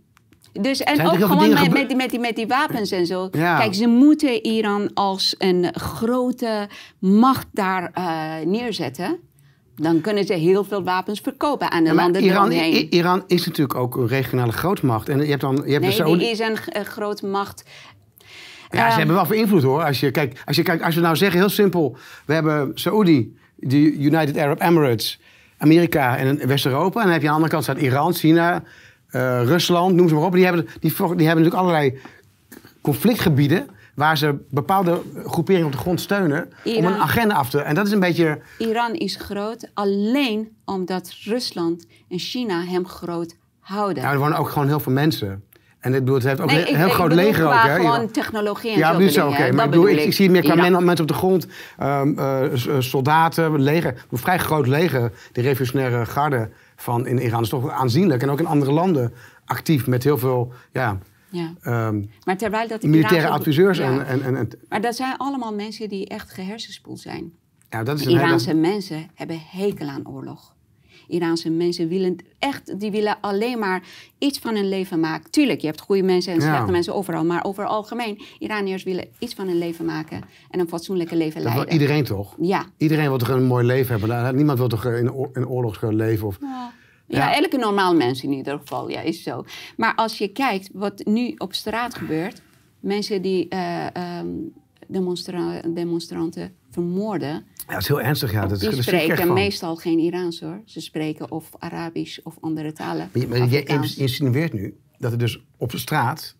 [0.52, 3.28] Dus, en ook gewoon met, met, die, met, die, met die wapens en zo.
[3.30, 3.58] Ja.
[3.58, 6.68] Kijk, ze moeten Iran als een grote
[6.98, 9.18] macht daar eh, neerzetten.
[9.80, 12.52] Dan kunnen ze heel veel wapens verkopen aan de ja, landen Iran.
[12.52, 15.08] I- Iran is natuurlijk ook een regionale grootmacht.
[15.08, 17.64] En je hebt dan je hebt de nee, die is een eh, grote macht.
[18.70, 19.82] Ja, ze Ehm, hebben wel veel invloed hoor.
[19.84, 21.96] Als je, kijk, als je kijkt, als we nou zeggen, heel simpel.
[22.24, 25.20] We hebben Saoedi, de United Arab Emirates,
[25.58, 26.98] Amerika en West-Europa.
[27.00, 28.62] En dan heb je aan de andere kant staat Iran, China,
[29.08, 30.32] eh, Rusland, noem ze maar op.
[30.32, 31.98] Die hebben, die, die hebben natuurlijk allerlei
[32.80, 37.60] conflictgebieden waar ze bepaalde groeperingen op de grond steunen om een agenda af te...
[37.60, 38.40] En dat is een beetje...
[38.58, 44.02] Iran is groot alleen omdat Rusland en China hem groot houden.
[44.02, 45.44] Nou, er wonen ook gewoon heel veel mensen.
[45.80, 47.52] En ik bedoel, het heeft ook Nee, een heel ik groot leger ook.
[47.52, 49.52] Hè, gewoon technologie en Ja, zo oké.
[49.52, 50.84] Maar ik, bedoel, ik, zie meer qua Iran.
[50.84, 51.46] mensen op de grond,
[51.78, 52.42] eh,
[52.78, 54.04] soldaten, leger.
[54.10, 55.12] Een vrij groot leger.
[55.32, 58.22] De revolutionaire garde van in Iran is toch aanzienlijk.
[58.22, 59.12] En ook in andere landen
[59.44, 60.98] actief met heel veel ja,
[61.30, 61.54] Ja.
[61.62, 63.78] ehm, Maar terwijl dat militaire adviseurs.
[63.78, 63.84] Ja.
[63.90, 67.32] En, en, en, en- Maar dat zijn allemaal mensen die echt gehersenspoeld zijn.
[67.70, 70.54] ja, dat is hele- Iraanse mensen hebben hekel aan oorlog.
[71.08, 73.82] Iraanse mensen willen echt, die willen alleen maar
[74.18, 75.30] iets van hun leven maken.
[75.30, 76.44] Tuurlijk, je hebt goede mensen en Ja.
[76.54, 80.60] slechte mensen overal, maar over het algemeen, Iraniërs willen iets van hun leven maken en
[80.60, 81.72] een fatsoenlijke leven dat leiden.
[81.72, 82.34] iedereen toch?
[82.40, 82.64] Ja.
[82.76, 84.08] Iedereen wil toch een mooi leven hebben.
[84.08, 86.26] Nou, Niemand wil toch in, oor- in oorlog leven.
[86.26, 86.72] Of, Ja.
[87.18, 87.34] Ja.
[87.34, 89.44] Elke normaal mens in ieder geval, ja, is zo.
[89.76, 92.42] Maar als je kijkt wat nu op straat gebeurt,
[92.80, 94.28] mensen die eh, ehm,
[94.86, 98.32] demonstra- demonstranten vermoorden, ja, dat is heel ernstig.
[98.32, 98.46] Ja.
[98.46, 100.62] Dat is, die spreken meestal geen Iraans hoor.
[100.64, 103.10] Ze spreken of Arabisch of andere talen.
[103.12, 106.36] Maar je, maar insinueert nu dat er dus op de straat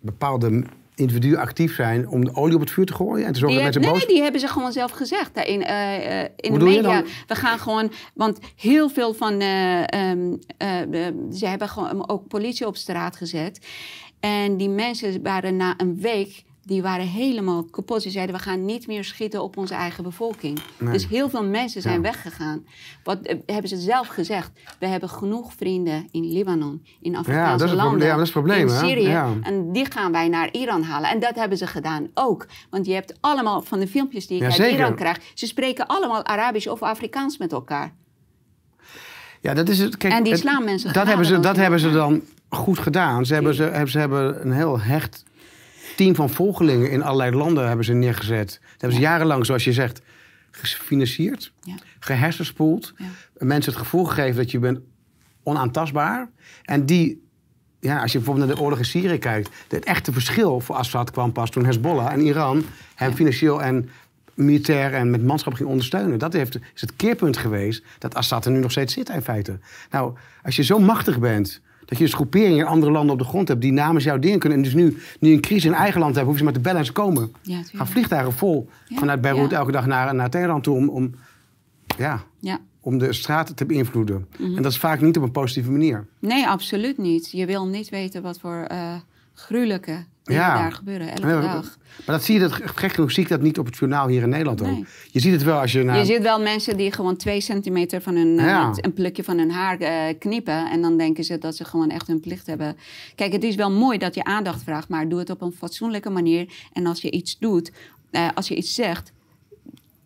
[0.00, 0.64] bepaalde
[1.00, 3.64] individuen actief zijn om de olie op het vuur te gooien en te zorgen Die,
[3.66, 5.32] dat mensen nee, boos nee, die hebben ze gewoon zelf gezegd.
[5.62, 7.02] eh, eh, in Hoe de media.
[7.26, 7.92] We gaan gewoon.
[8.14, 9.40] Want heel veel van.
[9.40, 13.66] eh, ehm, eh, ze hebben gewoon ook politie op straat gezet.
[14.20, 18.02] En die mensen waren na een week die waren helemaal kapot.
[18.02, 20.58] Ze zeiden, we gaan niet meer schieten op onze eigen bevolking.
[20.78, 20.92] Nee.
[20.92, 22.00] Dus heel veel mensen zijn Ja.
[22.00, 22.64] weggegaan.
[23.04, 24.50] Wat eh, hebben ze zelf gezegd?
[24.78, 28.26] We hebben genoeg vrienden in Libanon, in Afrikaanse dat is het landen, probleem- ja, dat
[28.26, 28.78] is het probleem, in hè?
[28.78, 29.08] Syrië.
[29.08, 29.32] Ja.
[29.42, 31.10] En die gaan wij naar Iran halen.
[31.10, 32.46] En dat hebben ze gedaan ook.
[32.70, 34.78] Want je hebt allemaal van de filmpjes die ik Ja, uit zeker.
[34.78, 35.18] Iran krijg...
[35.34, 37.92] ze spreken allemaal Arabisch of Afrikaans met elkaar.
[39.40, 39.96] Ja, dat is het.
[39.96, 43.26] Kijk, En die slaan mensen Dat hebben ze, dat hebben ze dan goed gedaan.
[43.26, 45.24] Ze hebben, ze, hebben, ze hebben een heel hecht
[46.00, 48.48] team van volgelingen in allerlei landen hebben ze neergezet.
[48.48, 50.02] Dat hebben ze jarenlang, zoals je zegt,
[50.50, 51.74] gefinancierd, Ja.
[51.98, 52.92] gehersenspoeld.
[52.96, 53.06] Ja.
[53.38, 54.78] Mensen het gevoel gegeven dat je bent
[55.42, 56.28] onaantastbaar.
[56.64, 57.26] En die,
[57.80, 59.50] ja, als je bijvoorbeeld naar de oorlog in Syrië kijkt...
[59.68, 62.64] het echte verschil voor Assad kwam pas toen Hezbollah en Iran...
[62.94, 63.90] hem financieel en
[64.34, 66.18] militair en met manschap ging ondersteunen.
[66.18, 69.58] Dat heeft, is het keerpunt geweest dat Assad er nu nog steeds zit in feite.
[69.90, 71.60] Nou, als je zo machtig bent...
[71.84, 74.38] Dat je dus groeperingen in andere landen op de grond hebt die namens jou dingen
[74.38, 74.58] kunnen.
[74.58, 76.78] En dus nu, nu een crisis in eigen land hebt, hoef je maar te bellen
[76.78, 77.32] en ze komen.
[77.42, 77.62] Ja.
[77.74, 79.56] Gaan vliegtuigen vol Ja, vanuit Beirut ja.
[79.56, 81.14] elke dag naar, naar Teheran toe om, om,
[81.98, 82.58] ja, Ja.
[82.80, 84.26] om de straten te beïnvloeden.
[84.38, 84.56] Mhm.
[84.56, 86.06] En dat is vaak niet op een positieve manier.
[86.18, 87.30] Nee, absoluut niet.
[87.30, 88.94] Je wil niet weten wat voor eh
[89.40, 90.54] gruwelijke dingen Ja.
[90.54, 91.78] daar gebeuren elke Ja, dag.
[92.06, 94.22] Maar dat zie je, dat, gek genoeg zie ik dat niet op het journaal hier
[94.22, 94.66] in Nederland ook.
[94.66, 94.84] Nee.
[95.10, 95.98] Je ziet het wel als je naar...
[95.98, 98.72] Je ziet wel mensen die gewoon twee centimeter van hun, eh, Ja.
[98.74, 100.70] een plukje van hun haar eh, knippen.
[100.70, 102.76] En dan denken ze dat ze gewoon echt hun plicht hebben.
[103.14, 106.10] Kijk, het is wel mooi dat je aandacht vraagt, maar doe het op een fatsoenlijke
[106.10, 106.52] manier.
[106.72, 107.72] En als je iets doet,
[108.10, 109.12] eh, als je iets zegt,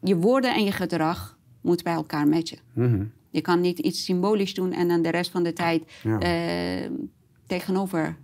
[0.02, 2.58] je woorden en je gedrag moet bij elkaar matchen.
[2.72, 3.04] Mhm.
[3.30, 5.82] Je kan niet iets symbolisch doen en dan de rest van de tijd
[7.46, 8.16] tegenover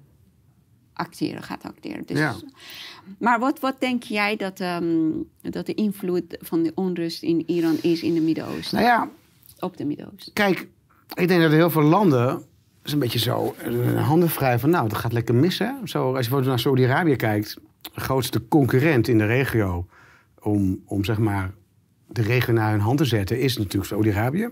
[1.00, 2.02] acteren, gaat acteren.
[2.06, 2.34] Dus, Ja.
[3.18, 4.84] Maar wat, wat denk jij dat, ehm,
[5.40, 8.78] dat de invloed van de onrust in Iran is in de Midden-Oosten?
[8.78, 9.08] Nou ja,
[9.58, 10.32] Op de Midden-Oosten.
[10.32, 10.68] kijk,
[11.14, 12.42] ik denk dat heel veel landen...
[12.84, 13.54] is een beetje zo
[13.96, 14.70] handen vrij van...
[14.70, 15.72] nou, dat gaat lekker mis, hè?
[15.84, 17.56] Zo, als je bijvoorbeeld naar Saudi-Arabië kijkt...
[17.94, 19.86] de grootste concurrent in de regio...
[20.40, 21.50] om, om zeg maar
[22.06, 23.40] de regio naar hun hand te zetten...
[23.40, 24.48] is natuurlijk Saudi-Arabië.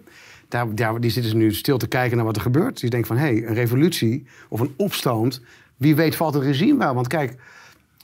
[0.48, 2.80] Daar, daar, die zitten ze nu stil te kijken naar wat er gebeurt.
[2.80, 5.40] Die denken van, hé, hey, een revolutie of een opstand...
[5.78, 6.94] wie weet valt het regime wel.
[6.94, 7.36] Want kijk,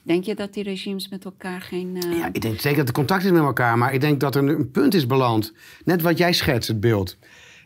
[0.03, 1.97] Denk je dat die regimes met elkaar geen...
[2.03, 4.35] eh, Ja, ik denk zeker dat er contact is met elkaar, maar ik denk dat
[4.35, 5.53] er een punt is beland.
[5.85, 7.17] Net wat jij schetst, het beeld.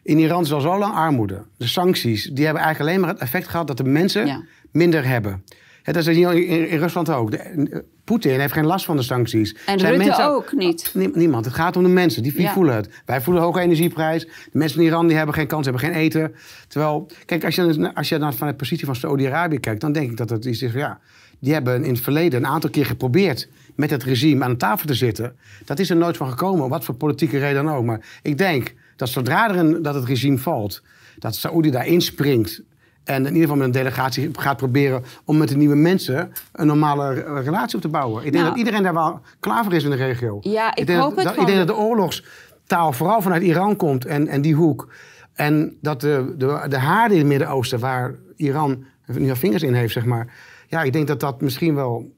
[0.03, 1.43] In Iran is al zo lang armoede.
[1.57, 4.43] De sancties, die hebben eigenlijk alleen maar het effect gehad dat de mensen Ja.
[4.73, 5.45] minder hebben.
[5.83, 7.31] Dat is in, Rusland ook.
[7.31, 9.53] De- Poetin heeft geen last van de sancties.
[9.67, 10.91] En Zijn Rutte mensen- ook niet.
[10.95, 11.45] Nie- niemand.
[11.45, 12.23] Het gaat om de mensen.
[12.23, 12.53] Die, die Ja.
[12.53, 12.89] voelen het.
[13.05, 14.25] Wij voelen hoge energieprijs.
[14.25, 16.35] De mensen in Iran die hebben geen kans, hebben geen eten.
[16.69, 20.11] Terwijl, kijk, als je, als je naar van de positie van Saudi-Arabië kijkt, dan denk
[20.11, 20.73] ik dat het iets is.
[20.73, 20.99] Ja,
[21.39, 24.87] die hebben in het verleden een aantal keer geprobeerd met het regime aan de tafel
[24.87, 25.37] te zitten.
[25.65, 27.85] Dat is er nooit van gekomen, wat voor politieke reden dan ook.
[27.85, 30.83] Maar ik denk dat zodra er een, dat het regime valt,
[31.19, 32.63] dat Saudi daar inspringt.
[33.09, 36.67] En in ieder geval met een delegatie gaat proberen om met de nieuwe mensen een
[36.67, 38.17] normale re- relatie op te bouwen.
[38.25, 38.49] Ik denk Nou.
[38.49, 40.39] dat iedereen daar wel klaar voor is in de regio.
[40.41, 43.43] Ja, ik denk hoop dat, het dat- van- Ik denk dat de oorlogstaal vooral vanuit
[43.43, 44.89] Iran komt en, en die hoek.
[45.35, 49.93] En dat de, de, de haarden in het Midden-Oosten, waar Iran nu vingers in heeft,
[49.93, 50.35] zeg maar.
[50.67, 52.11] Ja, ik denk dat dat misschien wel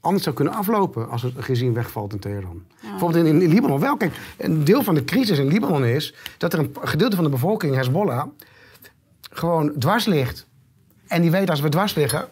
[0.00, 2.62] anders zou kunnen aflopen als het regime wegvalt in Teheran.
[2.90, 3.96] Bijvoorbeeld in, in Libanon wel.
[3.96, 7.30] Kijk, een deel van de crisis in Libanon is dat er een gedeelte van de
[7.30, 8.26] bevolking, Hezbollah,
[9.38, 10.46] gewoon dwars ligt.
[11.06, 12.28] En die weet als we dwars liggen,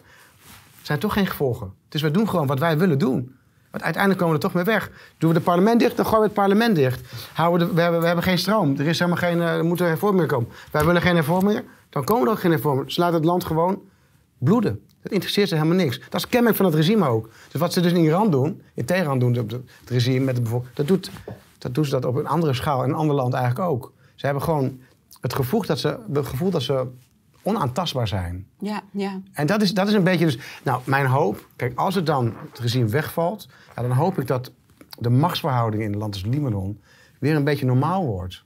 [0.81, 1.73] zijn toch geen gevolgen.
[1.89, 3.35] Dus we doen gewoon wat wij willen doen.
[3.71, 4.91] Want uiteindelijk komen we er toch mee weg.
[5.17, 7.01] Doen we het parlement dicht, dan gooien we het parlement dicht.
[7.33, 8.75] Houden we, we, hebben, we hebben geen stroom.
[8.77, 10.49] Er is helemaal geen, eh, er moeten hervormingen komen.
[10.71, 12.85] Wij willen geen hervormingen, dan komen er ook geen hervormingen.
[12.85, 13.81] Dus laat het land gewoon
[14.37, 14.81] bloeden.
[15.01, 15.99] Dat interesseert ze helemaal niks.
[15.99, 17.29] Dat is kenmerk van het regime ook.
[17.51, 20.73] Dus wat ze dus in Iran doen, in Teheran doen, het regime met de bevolking,
[20.73, 21.11] dat, doet,
[21.57, 23.93] dat doen ze dat op een andere schaal in een ander land eigenlijk ook.
[24.15, 24.79] Ze hebben gewoon
[25.25, 26.87] het gevoel dat ze, het gevoel dat ze
[27.41, 28.47] onaantastbaar zijn.
[28.59, 29.21] Ja, ja.
[29.33, 30.37] En dat is, dat is een beetje dus...
[30.63, 31.47] Nou, mijn hoop...
[31.55, 33.47] Kijk, als het dan het regime wegvalt...
[33.75, 34.51] Ja, dan hoop ik dat
[34.99, 36.81] de machtsverhouding in een land als Libanon...
[37.19, 38.43] weer een beetje normaal wordt.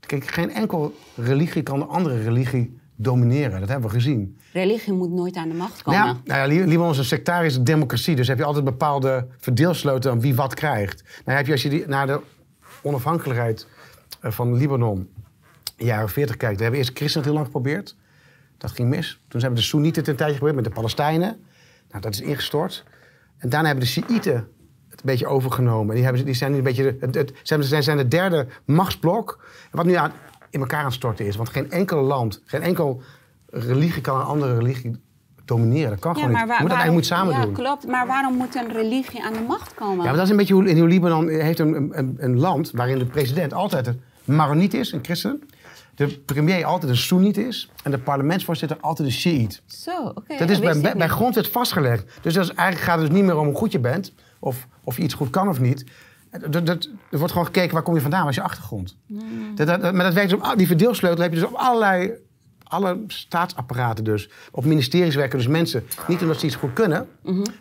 [0.00, 3.60] Kijk, geen enkel religie kan de andere religie domineren.
[3.60, 4.38] Dat hebben we gezien.
[4.52, 6.00] Religie moet nooit aan de macht komen.
[6.00, 8.16] Nou ja, nou ja, Li- Libanon is een sectarische democratie.
[8.16, 11.04] Dus heb je altijd bepaalde verdeelsleuten aan wie wat krijgt.
[11.24, 12.20] Nou heb je als je die, naar de
[12.82, 13.66] onafhankelijkheid
[14.20, 15.08] eh, van Libanon...
[15.84, 16.56] jaren 40 kijkt...
[16.56, 17.96] We hebben eerst christenen heel lang geprobeerd.
[18.58, 19.20] Dat ging mis.
[19.28, 21.40] Toen hebben de Soenieten een tijdje geprobeerd met de Palestijnen.
[21.90, 22.84] Nou, dat is ingestort.
[23.38, 24.34] En daarna hebben de Shiiten
[24.88, 25.94] het een beetje overgenomen.
[25.94, 26.96] Die, hebben, die zijn nu een beetje...
[27.00, 29.44] Het, het, zijn, zijn, zijn de derde machtsblok.
[29.70, 30.12] Wat nu aan,
[30.50, 31.36] in elkaar aan het storten is.
[31.36, 33.02] Want geen enkel land, geen enkel
[33.46, 35.00] religie kan een andere religie
[35.44, 35.90] domineren.
[35.90, 36.38] Dat kan gewoon niet.
[36.38, 37.52] Je moet dat eigenlijk moet samen ja, doen.
[37.52, 37.86] klopt.
[37.86, 39.96] Maar waarom moet een religie aan de macht komen?
[39.96, 42.98] Ja, maar dat is een beetje hoe in Libanon heeft een, een, een land waarin
[42.98, 45.42] de president altijd een Maroniet is, een christen.
[45.94, 49.58] De premier altijd een Soeniet is en de parlementsvoorzitter altijd een Shiite.
[49.66, 50.36] Zo, oké.
[50.36, 52.04] Dat is bij, bij, grondwet vastgelegd.
[52.22, 54.66] Dus dat is, eigenlijk gaat het dus niet meer om hoe goed je bent of,
[54.84, 55.84] of je iets goed kan of niet.
[56.50, 58.96] Dat, dat, er wordt gewoon gekeken waar kom je vandaan, wat is je achtergrond.
[59.06, 59.54] Hmm.
[59.54, 62.12] Dat, dat, maar dat werkt dus op, die verdeelsleutel heb je dus op allerlei
[62.72, 64.30] alle staatsapparaten dus.
[64.50, 67.08] Op ministeries werken dus mensen niet omdat ze iets goed kunnen,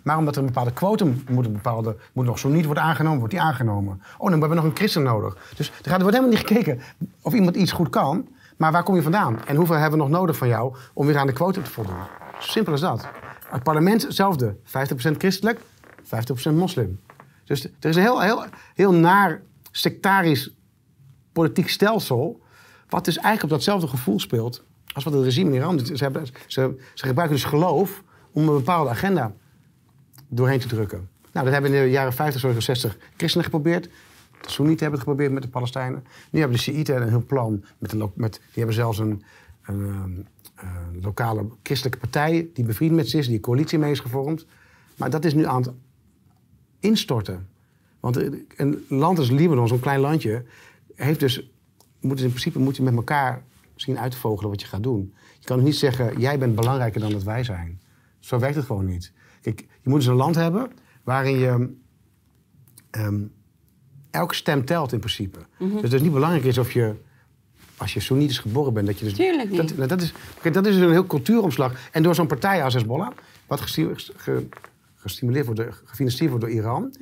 [0.02, 3.20] maar omdat er een bepaalde quotum moet, een bepaalde, moet nog zo niet worden aangenomen,
[3.20, 4.02] wordt die aangenomen.
[4.18, 5.38] Oh, dan hebben we nog een christen nodig.
[5.56, 6.80] Dus er, wordt helemaal niet gekeken
[7.22, 9.46] of iemand iets goed kan, maar waar kom je vandaan?
[9.46, 11.96] En hoeveel hebben we nog nodig van jou om weer aan de quotum te voldoen?
[12.40, 13.08] Simpel als dat.
[13.50, 14.56] Het parlement hetzelfde.
[14.66, 14.70] 50%
[15.18, 15.60] christelijk,
[16.04, 17.00] 50% moslim.
[17.46, 18.44] Dus er is een heel, heel,
[18.74, 20.52] heel naar sectarisch
[21.32, 22.42] politiek stelsel.
[22.90, 24.64] wat dus eigenlijk op datzelfde gevoel speelt.
[24.94, 25.88] Als wat het regime in Iran doet.
[25.88, 29.34] Ze, hebben, ze, ze gebruiken dus geloof om een bepaalde agenda
[30.28, 31.10] doorheen te drukken.
[31.32, 33.90] Nou, dat hebben in de jaren 50, sorry, 60 christenen geprobeerd.
[34.42, 36.04] De Soenieten hebben het geprobeerd met de Palestijnen.
[36.32, 37.64] Nu hebben de Shiiten een heel plan.
[37.78, 39.24] Met lo- met, die hebben zelfs een,
[39.66, 40.12] een, ehm,
[40.56, 44.46] eh, lokale christelijke partij die bevriend met ze is, die een coalitie mee is gevormd.
[44.96, 45.72] Maar dat is nu aan het
[46.80, 47.48] instorten.
[48.00, 48.16] Want
[48.56, 50.44] een land als Libanon, zo'n klein landje,
[50.96, 51.50] heeft dus,
[52.00, 53.44] moet dus in principe moet je met elkaar
[53.82, 55.14] zien uit te vogelen wat je gaat doen.
[55.40, 57.82] Je kan niet zeggen, jij bent belangrijker dan dat wij zijn.
[58.20, 59.12] Zo werkt het gewoon niet.
[59.42, 60.72] Kijk, je moet dus een land hebben
[61.04, 61.74] waarin je
[62.92, 63.22] ehm,
[64.12, 65.40] elke stem telt in principe.
[65.58, 66.94] Dus het is niet belangrijk is of je,
[67.78, 69.14] als je Soenitisch geboren bent, dat je dus...
[69.14, 69.58] Tuurlijk niet.
[69.58, 71.90] Dat, nou, dat, is, kijk, dat is dus een heel cultuuromslag.
[71.92, 73.12] En door zo'n partij als Hezbollah,
[73.48, 74.48] wat gesti- ge-
[74.96, 76.96] gestimuleerd wordt, gefinancierd wordt door Iran,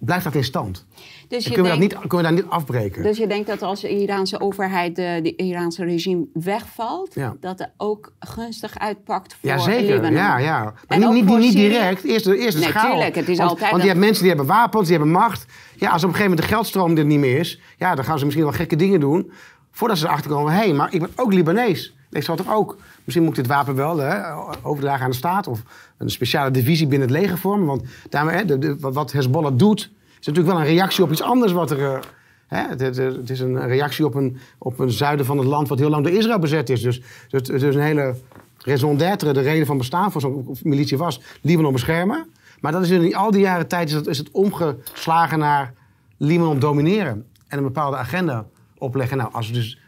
[0.00, 0.86] blijft dat in stand.
[1.28, 3.02] Dus je, kunnen we, dat niet, kunnen we dat niet afbreken.
[3.02, 7.36] dus je denkt dat als de Iraanse overheid, de, de Iraanse regime wegvalt, Ja.
[7.40, 9.94] dat het ook gunstig uitpakt voor ja, zeker.
[9.94, 10.12] Libanon?
[10.12, 10.62] Ja, ja.
[10.62, 12.04] Maar En niet, niet, niet direct.
[12.04, 12.90] Eerst de, eerst de Nee, schaal.
[12.90, 15.46] tuurlijk, het is want, altijd Want je hebt mensen die hebben wapens, die hebben macht.
[15.76, 17.60] Ja, als op een gegeven moment de geldstroom er niet meer is...
[17.76, 19.32] Ja, dan gaan ze misschien wel gekke dingen doen...
[19.70, 20.52] voordat ze erachter komen...
[20.52, 21.94] hé, hey, maar ik ben ook Libanees.
[22.10, 22.76] Ik zal toch ook...
[23.04, 25.46] Misschien moet ik dit wapen wel hè, overdragen aan de staat...
[25.46, 25.62] of
[25.98, 27.66] een speciale divisie binnen het leger vormen.
[27.66, 29.90] Want daarmee, hè, wat- Hezbollah doet...
[30.20, 31.84] is natuurlijk wel een reactie op iets anders wat er...
[31.94, 31.98] eh,
[32.46, 35.88] Hè, het, is een reactie op een, op een zuiden van het land wat heel
[35.90, 36.82] lang door Israël bezet is.
[36.82, 38.14] Dus het, is een hele
[38.58, 42.26] raison d'être, de reden van bestaan van zo'n militie was Libanon beschermen.
[42.60, 45.72] Maar dat is in al die jaren tijd is het, is het omgeslagen naar
[46.16, 48.46] Libanon domineren en een bepaalde agenda
[48.78, 49.16] opleggen.
[49.16, 49.78] Nou, als dus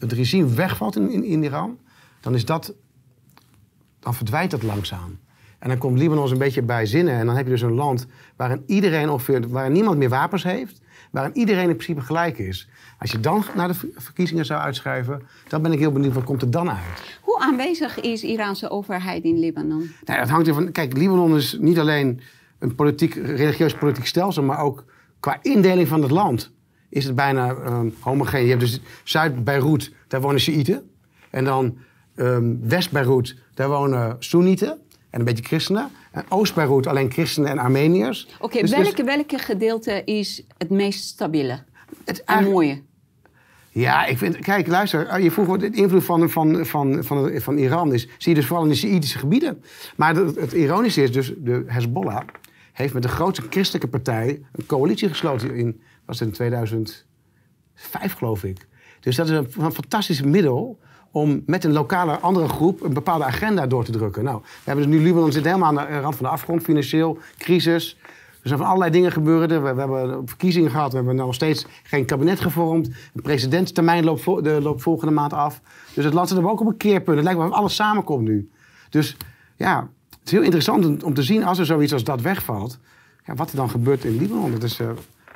[0.00, 1.78] het regime wegvalt in, in, in Iran,
[2.20, 2.74] dan is dat
[4.00, 5.18] dan verdwijnt dat langzaam.
[5.58, 7.14] En dan komt Libanon een beetje bij zinnen.
[7.14, 10.80] En dan heb je dus een land waarin iedereen ongeveer, waarin niemand meer wapens heeft.
[11.10, 12.68] Waarin iedereen in principe gelijk is.
[12.98, 16.24] Als je dan naar de ver- verkiezingen zou uitschrijven, dan ben ik heel benieuwd wat
[16.24, 17.18] komt er dan uit.
[17.20, 19.90] Hoe aanwezig is de Iraanse overheid in Libanon?
[20.04, 20.72] Nou, dat hangt ervan.
[20.72, 22.20] Kijk, Libanon is niet alleen
[22.58, 24.84] een politiek, religieus politiek stelsel, maar ook
[25.20, 26.50] qua indeling van het land
[26.90, 28.42] is het bijna ehm, homogeen.
[28.42, 30.90] Je hebt dus Zuid-Beirut, daar wonen Shiiten.
[31.30, 31.76] En dan
[32.14, 34.78] ehm, West-Beirut, daar wonen Soenieten
[35.10, 35.88] en een beetje christenen.
[36.10, 38.28] En Oost-Beirut alleen christenen en Armeniërs.
[38.38, 41.62] Oké, Dus- dus welke, welke gedeelte is het meest stabiele
[42.04, 42.82] het en mooie?
[43.72, 47.40] Ja, ik vind, kijk, luister, eh, je vroeg wat de invloed van, van, van, van,
[47.40, 48.02] van Iran is.
[48.02, 49.62] Zie je dus vooral in de Sjiitische gebieden.
[49.96, 52.22] Maar het, het ironische is dus, de Hezbollah
[52.72, 57.04] heeft met de grootste christelijke partij een coalitie gesloten in, was in 2005
[58.16, 58.68] geloof ik.
[59.00, 60.78] Dus dat is een, fantastisch middel
[61.10, 64.24] om met een lokale andere groep een bepaalde agenda door te drukken.
[64.24, 67.18] Nou, we hebben dus nu Libanon zit helemaal aan de rand van de afgrond, financieel,
[67.38, 67.96] crisis.
[68.42, 69.50] Er zijn van allerlei dingen gebeurd.
[69.50, 70.90] We, hebben verkiezingen gehad.
[70.90, 72.90] We hebben nog steeds geen kabinet gevormd.
[73.12, 75.60] De presidentstermijn loopt, de, loopt volgende maand af.
[75.94, 77.16] Dus het land zit ook op een keerpunt.
[77.16, 78.50] Het lijkt wel of alles samenkomt nu.
[78.88, 79.16] Dus
[79.56, 82.78] ja, het is heel interessant om, om te zien als er zoiets als dat wegvalt.
[83.24, 84.50] Ja, wat er dan gebeurt in Libanon.
[84.50, 84.88] Dat, is, eh,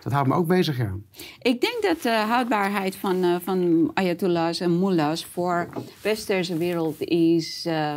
[0.05, 0.95] dat houdt me ook bezig, ja.
[1.39, 7.01] Ik denk dat de houdbaarheid van, eh, van ayatollahs en mullahs voor de westerse wereld
[7.01, 7.95] is, eh,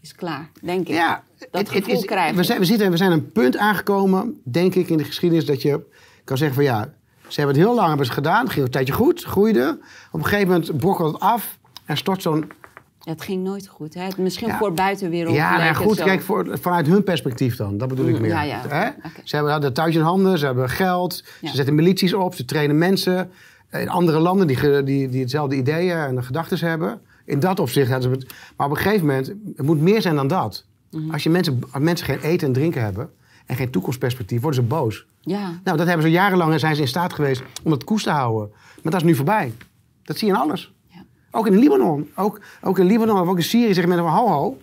[0.00, 0.94] is klaar, denk ik.
[0.94, 2.36] Ja, dat het- het gevoel krijgen.
[2.36, 5.46] we zijn, we, zitten, we zijn een punt aangekomen, denk ik, in de geschiedenis...
[5.46, 5.80] dat je
[6.24, 6.94] kan zeggen van ja,
[7.28, 8.42] ze hebben het heel lang hebben ze gedaan.
[8.44, 9.78] Het ging een tijdje goed, groeide.
[10.12, 12.50] Op een gegeven moment brokkelt het af en stort zo'n...
[13.04, 13.94] Het ging nooit goed.
[13.94, 14.06] Hè?
[14.18, 14.58] Misschien Ja.
[14.58, 15.34] voor buitenwereld.
[15.34, 16.04] Ja, nou lijkt het goed, zo.
[16.04, 17.78] kijk, voor, vanuit hun perspectief dan.
[17.78, 18.30] Dat bedoel ik Mm, meer.
[18.30, 18.90] ja, ja, Hè?
[19.24, 22.78] Ze hebben hadden thuis in handen, ze hebben geld, ze zetten milities op, ze trainen
[22.78, 23.30] mensen.
[23.70, 27.00] In andere landen die, die, die hetzelfde ideeën en gedachten hebben.
[27.24, 28.34] In dat opzicht hadden ze het.
[28.56, 30.64] Maar op een gegeven moment, het moet meer zijn dan dat.
[30.90, 31.10] Mhm.
[31.10, 33.10] Als, je mensen, als mensen geen eten en drinken hebben
[33.46, 35.06] en geen toekomstperspectief, worden ze boos.
[35.20, 38.02] Ja, Nou, dat hebben ze jarenlang en zijn ze in staat geweest om het koers
[38.02, 38.50] te houden.
[38.82, 39.52] Maar dat is nu voorbij.
[40.02, 40.73] Dat zie je in alles.
[41.34, 41.38] Ja.
[41.40, 42.10] Ook in Libanon.
[42.14, 44.58] Ook, ook in Libanon, maar ook in Syrië zeggen mensen ho ho.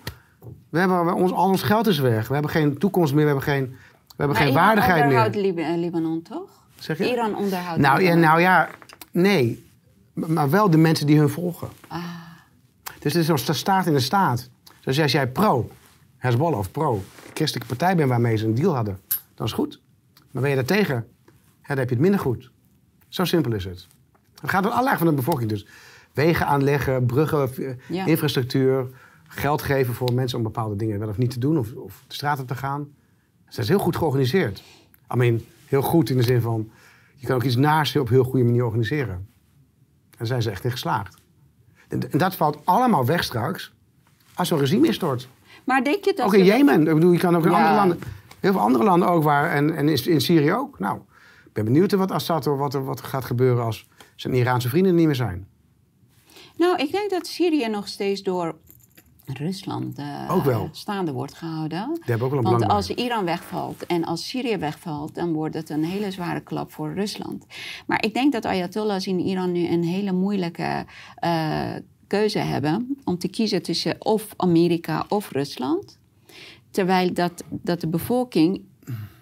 [0.70, 2.28] We hebben, we- ons, al ons geld is weg.
[2.28, 3.22] We hebben geen toekomst meer.
[3.24, 3.76] We hebben geen, we
[4.08, 5.44] hebben Maar geen Iran waardigheid onderhoudt meer.
[5.44, 6.50] Lib- eh, Libanon, toch?
[6.80, 7.12] Zeg je?
[7.12, 8.20] Iran onderhoudt Nou ja, Libanon.
[8.22, 8.70] nou ja,
[9.12, 9.66] nee.
[10.14, 11.68] Maar wel de mensen die hun volgen.
[11.88, 12.04] Ah,
[13.00, 14.50] Dus het is zo'n staat in de staat.
[14.84, 15.70] Dus als jij pro
[16.18, 17.04] Hezbollah of pro
[17.34, 19.00] christelijke partij bent waarmee ze een deal hadden,
[19.36, 19.80] dan is het goed.
[20.32, 20.96] Maar ben je daartegen,
[21.62, 22.52] ja, dan heb je het minder goed.
[23.10, 23.88] Zo simpel is het.
[24.42, 25.50] Het gaat om alle lagen van de bevolking.
[25.50, 25.66] Dus
[26.14, 28.06] wegen aanleggen, bruggen, eh, Ja.
[28.06, 28.88] infrastructuur,
[29.28, 32.14] geld geven voor mensen om bepaalde dingen wel of niet te doen of, of de
[32.14, 32.88] straat op te gaan.
[33.46, 34.64] Dus dat is heel goed georganiseerd.
[35.14, 36.70] I mean, heel goed in de zin van,
[37.16, 39.14] je kan ook iets naars op een heel goede manier organiseren.
[39.14, 39.28] En
[40.18, 41.16] daar zijn ze echt in geslaagd.
[41.88, 43.74] En, en dat valt allemaal weg straks
[44.34, 45.28] als zo'n regime instort.
[45.64, 46.88] maar denk je dat Ook in ze- Jemen.
[46.88, 47.58] Ik bedoel, je kan ook in Ja.
[47.58, 48.00] andere landen.
[48.40, 49.50] Heel veel andere landen ook waar.
[49.52, 50.80] En, en in, in Syrië ook.
[50.80, 50.98] Nou,
[51.46, 54.96] ik ben benieuwd wat Assad wat er, wat er gaat gebeuren als zijn Iraanse vrienden
[54.96, 55.48] niet meer zijn.
[56.62, 58.56] Nou, ik denk dat Syrië nog steeds door
[59.26, 59.96] Rusland
[60.44, 60.70] wel.
[60.72, 61.90] staande wordt gehouden.
[61.94, 62.90] Die hebben ook wel een Want als.
[62.90, 67.46] Iran wegvalt en als Syrië wegvalt, dan wordt het een hele zware klap voor Rusland.
[67.88, 71.70] Maar ik denk dat Ayatollahs in Iran nu een hele moeilijke eh,
[72.08, 76.00] keuze hebben om te kiezen tussen of Amerika of Rusland.
[76.72, 78.62] Terwijl dat, dat de bevolking,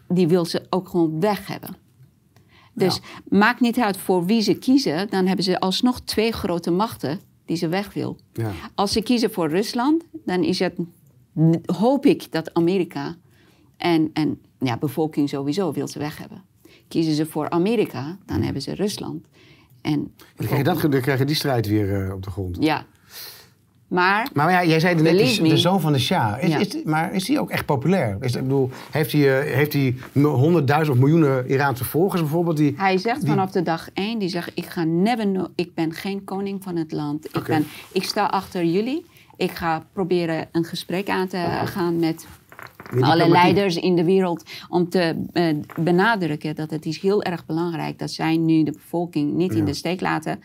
[0.07, 1.75] die wil ze ook gewoon weg hebben.
[2.73, 2.99] Dus
[3.29, 7.57] maakt niet uit voor wie ze kiezen, dan hebben ze alsnog twee grote machten die
[7.57, 8.17] ze weg wil.
[8.33, 8.51] Ja.
[8.75, 10.73] Als ze kiezen voor Rusland, dan is het,
[11.65, 13.15] hoop ik dat Amerika
[13.77, 16.43] en, en ja, bevolking sowieso wil ze weg hebben.
[16.87, 19.25] Kiezen ze voor Amerika, dan hebben ze Rusland.
[19.81, 19.99] En
[20.35, 22.57] Dan krijg je, dat, dan krijg je die strijd weer eh, op de grond.
[22.59, 22.85] ja.
[23.89, 26.43] Maar Maar ja, jij zei net, de, de zoon van de Shah.
[26.43, 26.57] Is, Ja.
[26.57, 28.17] is, maar is hij ook echt populair?
[28.19, 32.57] Is, ik bedoel, heeft hij, eh, heeft hij honderdduizend of miljoenen Iraanse volgers bijvoorbeeld?
[32.57, 35.93] Die, hij zegt die- vanaf de dag één, die zegt, ik ga never ik ben
[35.93, 37.25] geen koning van het land.
[37.35, 39.05] Ik, ben, ik sta achter jullie.
[39.37, 42.27] Ik ga proberen een gesprek aan te gaan met
[42.93, 47.45] die alle leiders in de wereld om te eh, benadrukken dat het is heel erg
[47.45, 50.39] belangrijk dat zij nu de bevolking niet in de steek laten.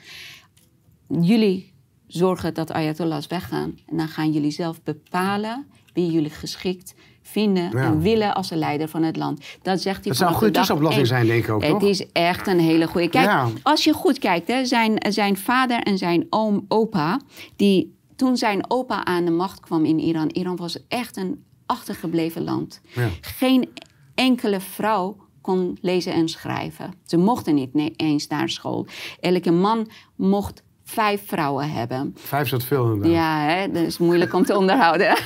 [1.21, 1.73] Jullie
[2.19, 7.85] zorgen dat Ayatollahs weggaan en dan gaan jullie zelf bepalen wie jullie geschikt vinden Ja.
[7.85, 9.45] en willen als de leider van het land.
[9.63, 11.83] Dat zegt hij Dat zou een goede tussenoplossing zijn, denk ik ook, Het toch?
[11.89, 13.09] is echt een hele goede.
[13.09, 13.49] Kijk, Ja.
[13.63, 17.21] als je goed kijkt, hè, zijn, zijn vader en zijn oom, opa,
[17.57, 22.45] die toen zijn opa aan de macht kwam in Iran, Iran was echt een achtergebleven
[22.45, 22.81] land.
[22.95, 23.09] Ja.
[23.21, 23.69] Geen
[24.15, 26.95] enkele vrouw kon lezen en schrijven.
[27.05, 28.87] Ze mochten niet eens naar school.
[29.21, 32.15] Elke man mocht vijf vrouwen hebben.
[32.19, 33.13] Vijf is dat veel inderdaad.
[33.13, 33.71] Ja, hè?
[33.73, 35.17] dat is moeilijk om te onderhouden.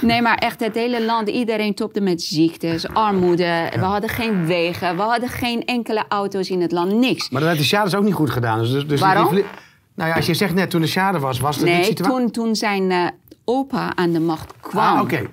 [0.00, 3.68] nee, maar echt het hele land, iedereen topte met ziektes, armoede.
[3.74, 7.30] We hadden geen wegen, we hadden geen enkele auto's in het land, niks.
[7.30, 8.58] Maar dat heeft de Shah dus ook niet goed gedaan.
[8.58, 9.34] Dus, dus die- Waarom?
[9.34, 9.44] die-
[9.94, 11.84] nou ja, als je zegt net toen de Shah er was, was het niet Nee,
[11.84, 12.16] situatie.
[12.18, 13.06] toen, toen zijn eh,
[13.44, 14.96] opa aan de macht kwam.
[14.96, 15.26] Ah, oké.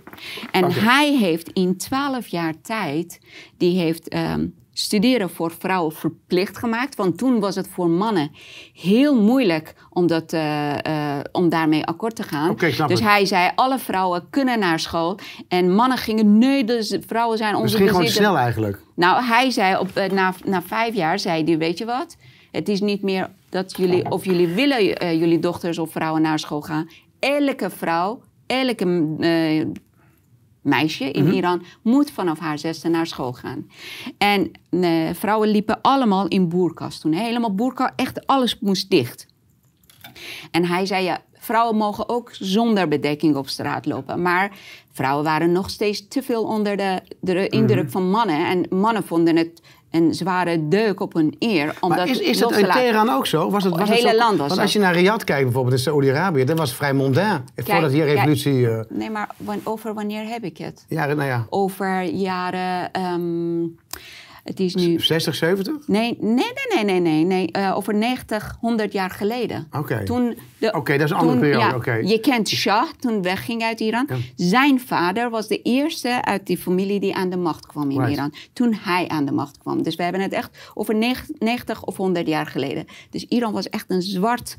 [0.51, 3.19] En hij heeft in twaalf jaar tijd,
[3.57, 6.95] die heeft ehm, studeren voor vrouwen verplicht gemaakt.
[6.95, 8.31] Want toen was het voor mannen
[8.73, 12.55] heel moeilijk om, dat, eh, eh, om daarmee akkoord te gaan.
[12.55, 12.99] Dus het.
[12.99, 15.19] hij zei, alle vrouwen kunnen naar school.
[15.47, 18.79] En mannen gingen, nee, dus vrouwen zijn onze Dus het ging gewoon snel eigenlijk.
[18.95, 22.17] Nou, hij zei op, eh, na, na vijf jaar, zei hij, weet je wat?
[22.51, 24.83] Het is niet meer dat jullie, of jullie willen
[25.17, 26.89] jullie dochters of vrouwen naar school gaan.
[27.19, 28.85] Elke vrouw, elke
[30.61, 33.67] meisje in Iran moet vanaf haar zesde naar school gaan.
[34.17, 37.13] En eh, vrouwen liepen allemaal in boerkas toen.
[37.13, 39.27] Helemaal boerka, echt alles moest dicht.
[40.51, 44.21] En hij zei, ja, vrouwen mogen ook zonder bedekking op straat lopen.
[44.21, 44.57] Maar
[44.91, 47.91] vrouwen waren nog steeds te veel onder de, de indruk Mhm.
[47.91, 48.45] van mannen.
[48.47, 51.75] En mannen vonden het een zware deuk op hun eer.
[51.79, 52.65] Om Maar is, is dat in.
[52.65, 53.49] Teheran ook zo?
[53.49, 54.17] Was het, was Het hele zo?
[54.17, 57.41] land was Want als je naar Riyadh kijkt, bijvoorbeeld in Saoedi-Arabië, dat was vrij mondain.
[57.55, 58.69] Voordat die revolutie...
[58.69, 59.29] eh, Nee, maar
[59.63, 60.85] over wanneer heb ik het?
[60.87, 62.91] ja, nou ja, Over jaren...
[62.91, 63.61] ehm,
[64.51, 64.99] het is nu...
[64.99, 65.87] 60, 70?
[65.87, 67.51] Nee, nee, nee, nee, nee, nee.
[67.51, 69.67] eh, over 90, 100 jaar geleden.
[69.71, 70.03] Oké.
[70.03, 70.35] Toen
[70.71, 72.09] Oké, dat is een andere toen- periode, ja.
[72.09, 74.05] Je kent Shah, toen wegging uit Iran.
[74.09, 74.15] Ja.
[74.35, 78.11] Zijn vader was de eerste uit die familie die aan de macht kwam in Right.
[78.13, 78.33] Iran.
[78.53, 79.83] Toen hij aan de macht kwam.
[79.83, 80.95] Dus we hebben het echt over
[81.39, 82.85] 90 of 100 jaar geleden.
[83.09, 84.57] Dus Iran was echt een zwart,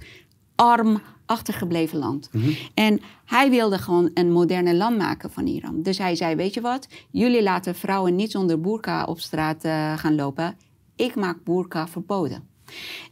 [0.55, 1.00] arm,
[1.32, 2.28] achtergebleven land.
[2.32, 2.50] Mhm.
[2.74, 5.82] En hij wilde gewoon een moderne land maken van Iran.
[5.82, 6.88] Dus hij zei, weet je wat?
[7.10, 10.56] Jullie laten vrouwen niet zonder boerka op straat eh, gaan lopen.
[10.96, 12.51] Ik maak boerka verboden.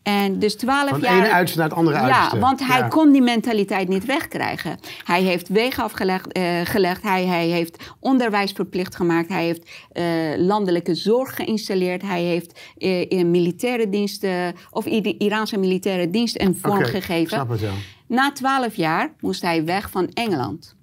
[0.03, 1.19] En dus twaalf Van het jaar...
[1.19, 2.35] ene uiterste naar het andere uiterste.
[2.35, 2.89] Ja, want hij Ja.
[2.89, 4.79] kon die mentaliteit niet wegkrijgen.
[5.05, 7.03] Hij heeft wegen afgelegd, eh, gelegd.
[7.03, 9.29] Hij, hij heeft onderwijs verplicht gemaakt.
[9.29, 10.05] Hij heeft eh,
[10.37, 12.03] landelijke zorg geïnstalleerd.
[12.03, 17.29] Hij heeft eh, in militaire diensten, of Iraanse militaire dienst een vorm Oké, gegeven.
[17.37, 17.71] snap het, ja.
[18.07, 20.75] Na twaalf jaar moest hij weg van Engeland.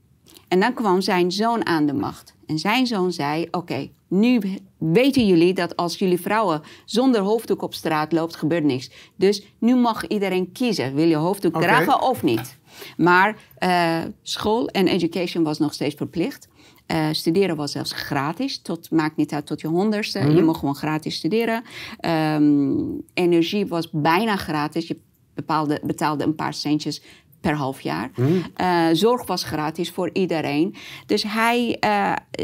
[0.47, 2.35] En dan kwam zijn zoon aan de macht.
[2.45, 4.41] En zijn zoon zei: Oké, nu
[4.77, 8.89] weten jullie dat als jullie vrouwen zonder hoofddoek op straat loopt, gebeurt niks.
[9.15, 12.57] Dus nu mag iedereen kiezen: wil je hoofddoek dragen of niet?
[12.97, 16.47] Maar eh, school en education was nog steeds verplicht.
[16.85, 18.61] Eh, studeren was zelfs gratis.
[18.61, 20.19] Tot, maakt niet uit tot je honderdste.
[20.19, 21.63] Je mocht gewoon gratis studeren.
[21.99, 22.73] Ehm,
[23.13, 24.87] energie was bijna gratis.
[24.87, 24.97] Je
[25.33, 27.01] bepaalde, betaalde een paar centjes
[27.41, 28.11] per half jaar.
[28.55, 30.75] Eh, zorg was gratis voor iedereen.
[31.05, 31.77] Dus hij,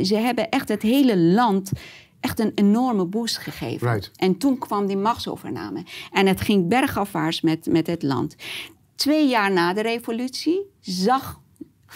[0.03, 1.71] ze hebben echt het hele land
[2.24, 3.91] echt een enorme boost gegeven.
[3.91, 4.11] Right.
[4.15, 5.84] En toen kwam die machtsovername.
[6.11, 8.36] En het ging bergafwaarts met, met het land.
[8.95, 11.41] Twee jaar na de revolutie zag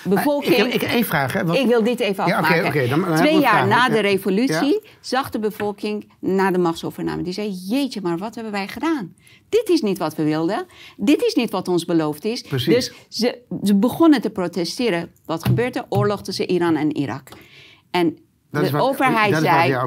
[0.03, 0.55] bevolking...
[0.57, 1.33] Ik, ik, ik één vraag.
[1.33, 2.89] Hè, want- Ik wil dit even Ja, afmaken.
[2.89, 3.69] dan- dan Twee we jaar vragen.
[3.69, 4.01] na de Ja.
[4.01, 7.21] revolutie zag de bevolking na de machtsovername.
[7.23, 9.13] Die zei, jeetje, maar wat hebben wij gedaan?
[9.49, 10.65] Dit is niet wat we wilden.
[10.97, 12.41] Dit is niet wat ons beloofd is.
[12.41, 12.73] Precies.
[12.73, 15.11] Dus ze, ze begonnen te protesteren.
[15.25, 15.85] Wat gebeurt er?
[15.89, 17.29] Oorlog tussen Iran en Irak.
[17.91, 18.17] En
[18.51, 19.69] Dat is de overheid dat is wat- zei...
[19.69, 19.81] ja,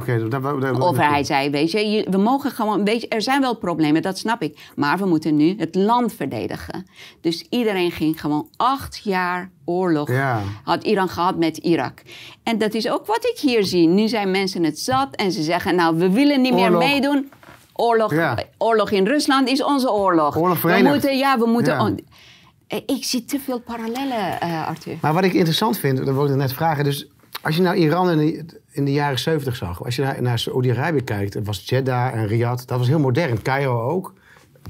[1.17, 4.19] dat- zei, weet je, je- we mogen gewoon, weet je, er zijn wel problemen, dat
[4.19, 4.59] snap ik.
[4.77, 6.87] Maar we moeten nu het land verdedigen.
[7.21, 10.09] Dus iedereen ging gewoon acht jaar oorlog.
[10.11, 10.41] Ja.
[10.65, 12.03] Had Iran gehad met Irak.
[12.43, 13.87] En dat is ook wat ik hier zie.
[13.89, 17.31] Nu zijn mensen het zat en ze zeggen, nou, we willen niet meer meedoen.
[17.73, 18.39] Oorlog, Ja.
[18.59, 20.37] oorlog in Rusland is onze oorlog.
[20.37, 22.05] Oorlog we moeten, ja, we moeten.
[22.87, 24.97] Ik zie te veel parallellen, eh, Arthur.
[25.01, 26.85] Maar wat ik interessant vind, dat wilde ik net vragen.
[26.85, 27.09] Dus
[27.41, 30.39] als je nou Iran in de, in de jaren 70 zag, als je naar, naar
[30.39, 33.43] Saoedi-Arabië kijkt, het was Jeddah en Riyadh, dat was heel modern.
[33.43, 34.15] Cairo ook,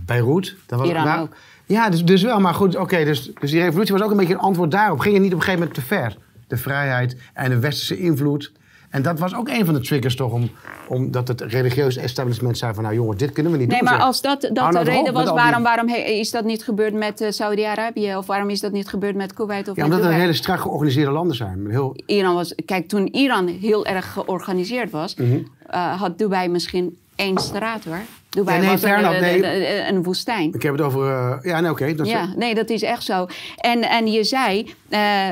[0.05, 0.57] Beirut.
[0.67, 1.35] Dat was, Iran ook.
[1.67, 3.05] Ja, dus, dus wel, maar goed, oké.
[3.05, 4.99] dus, dus die revolutie was ook een beetje een antwoord daarop.
[4.99, 6.17] Ging je niet op een gegeven moment te ver?
[6.47, 8.53] De vrijheid en de westerse invloed.
[8.91, 10.51] En dat was ook een van de triggers toch, om,
[10.89, 13.89] omdat het religieuze establishment zei van, nou jongen, dit kunnen we niet Nee, doen.
[13.89, 14.07] maar zeg.
[14.07, 17.31] als dat, dat de reden was, waarom, waarom he- is dat niet gebeurd met eh,
[17.31, 18.17] Saudi-Arabië?
[18.17, 19.69] Of waarom is dat niet gebeurd met Kuwait?
[19.69, 21.67] Of Ja, omdat het hele strak georganiseerde landen zijn.
[21.71, 25.39] Heel, Iran was, kijk, toen Iran heel erg georganiseerd was, Mhm.
[25.67, 28.01] eh, had Dubai misschien één straat hoor.
[28.31, 29.89] Dubai Ja, nee, was fair een, nee.
[29.89, 30.53] een, woestijn.
[30.55, 31.11] ik heb het over...
[31.11, 31.95] eh, ja, nee, oké.
[31.95, 33.27] dat is- Ja, nee, dat is echt zo.
[33.57, 35.29] En, en je zei, eh,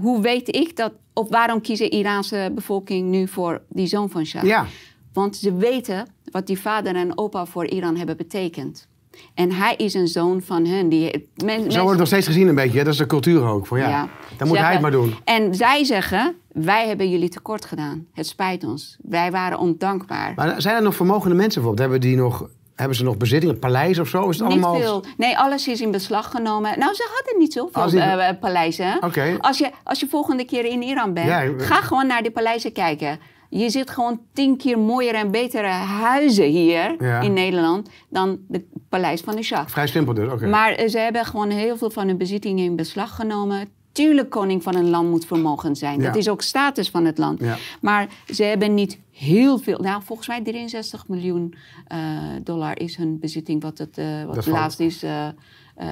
[0.00, 4.26] hoe weet ik dat, of waarom kiest de Iraanse bevolking nu voor die zoon van
[4.26, 4.42] Shah?
[4.44, 4.66] Ja.
[5.12, 8.86] Want ze weten wat die vader en opa voor Iran hebben betekend.
[9.34, 10.88] En hij is een zoon van hun.
[10.88, 12.78] Die, men, Zo wordt het nog steeds gezien een beetje.
[12.78, 12.84] hè?
[12.84, 13.66] Dat is de cultuur ook.
[13.66, 14.08] Van, ja, Ja.
[14.36, 15.14] Dan moet hij het maar doen.
[15.24, 18.06] En zij zeggen, wij hebben jullie tekort gedaan.
[18.12, 18.96] Het spijt ons.
[19.02, 20.32] Wij waren ondankbaar.
[20.36, 21.90] Maar zijn er nog vermogende mensen bijvoorbeeld?
[21.90, 24.28] Hebben, die nog, hebben ze nog bezittingen, een paleis of zo?
[24.28, 24.80] Is het Niet allemaal...
[24.80, 25.04] veel.
[25.16, 26.78] Nee, alles is in beslag genomen.
[26.78, 28.96] Nou, ze hadden niet zoveel die- eh, eh, paleizen.
[29.04, 29.36] Oké.
[29.40, 32.72] Als, je, als je volgende keer in Iran bent, Ja, ga gewoon naar die paleizen
[32.72, 33.18] kijken.
[33.54, 37.20] Je ziet gewoon tien keer mooier en betere huizen hier Ja.
[37.20, 39.66] in Nederland dan het paleis van de Shah.
[39.66, 40.46] Vrij simpel dus, oké.
[40.46, 43.68] Maar eh, ze hebben gewoon heel veel van hun bezittingen in beslag genomen.
[43.92, 46.00] Tuurlijk, koning van een land moet vermogend zijn.
[46.00, 46.06] Ja.
[46.06, 47.40] Dat is ook status van het land.
[47.40, 47.56] Ja.
[47.80, 49.78] Maar ze hebben niet heel veel.
[49.78, 51.54] Nou, volgens mij 63 miljoen
[51.86, 51.98] eh,
[52.42, 55.04] dollar is hun bezitting, wat het, eh, wat laatst is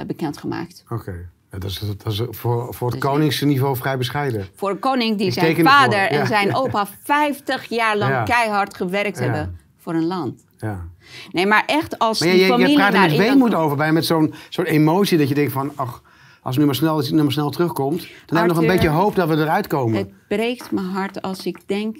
[0.06, 0.84] bekendgemaakt.
[0.88, 1.28] Oké.
[1.50, 4.46] Ja, dat is, dat is voor, voor het koningsniveau vrij bescheiden.
[4.54, 9.18] Voor een koning die Ik zijn vader en zijn opa 50 jaar lang keihard gewerkt
[9.18, 10.44] hebben voor een land.
[10.58, 10.88] Ja.
[11.30, 13.76] Nee, maar echt als Maar je, die je, je familie praat er met weemoed over
[13.76, 15.72] bij, met zo'n zo'n emotie dat je denkt van...
[15.74, 16.02] Ach,
[16.42, 18.00] als het nu maar snel, als het nu maar snel terugkomt...
[18.00, 19.98] dan hebben we nog een beetje hoop dat we eruit komen.
[19.98, 21.96] Het breekt mijn hart als ik denk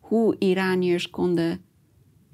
[0.00, 1.60] hoe Iraniërs konden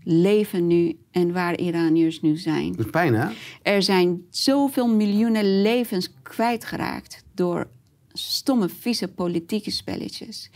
[0.05, 2.73] leven nu en waar Iraniërs nu zijn.
[2.73, 3.29] Dat is pijn, hè?
[3.63, 7.69] Er zijn zoveel miljoenen levens kwijtgeraakt door
[8.13, 10.51] stomme, vieze politieke spelletjes.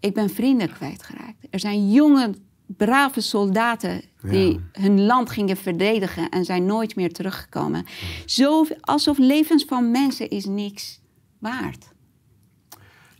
[0.00, 1.46] Ik ben vrienden kwijtgeraakt.
[1.50, 2.34] Er zijn jonge,
[2.66, 7.84] brave soldaten die hun land gingen verdedigen en zijn nooit meer teruggekomen.
[8.26, 11.00] Zo, alsof levens van mensen is niks
[11.38, 11.86] waard.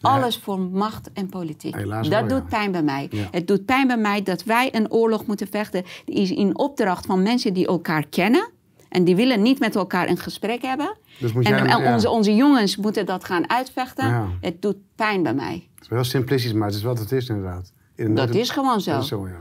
[0.01, 1.75] Alles voor macht en politiek.
[1.75, 2.59] Helaas dat wel, doet ja.
[2.59, 3.07] pijn bij mij.
[3.11, 3.29] Ja.
[3.31, 5.85] Het doet pijn bij mij dat wij een oorlog moeten vechten.
[6.05, 8.51] Die is in opdracht van mensen die elkaar kennen.
[8.89, 10.97] En die willen niet met elkaar een gesprek hebben.
[11.19, 11.93] Dus moet en jij- en ja.
[11.95, 14.31] onze, onze jongens moeten dat gaan uitvechten.
[14.41, 15.69] Het doet pijn bij mij.
[15.75, 17.73] Het is wel simplistisch, maar het is wat het is inderdaad.
[17.97, 18.91] In- Dat is gewoon zo.
[18.93, 19.39] Dat is zo, ja.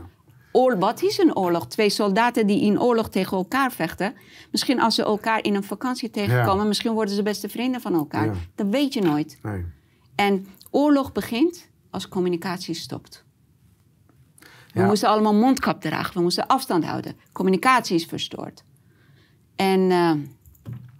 [0.52, 1.66] Oor, wat is een oorlog?
[1.66, 4.14] Twee soldaten die in oorlog tegen elkaar vechten.
[4.50, 8.34] Misschien als ze elkaar in een vakantie tegenkomen, misschien worden ze beste vrienden van elkaar.
[8.54, 9.38] Dat weet je nooit.
[9.42, 9.64] Nee.
[10.18, 13.24] En oorlog begint als communicatie stopt.
[14.72, 14.86] We Ja.
[14.86, 17.16] moesten allemaal mondkap dragen, we moesten afstand houden.
[17.32, 18.64] Communicatie is verstoord.
[19.56, 20.12] En eh,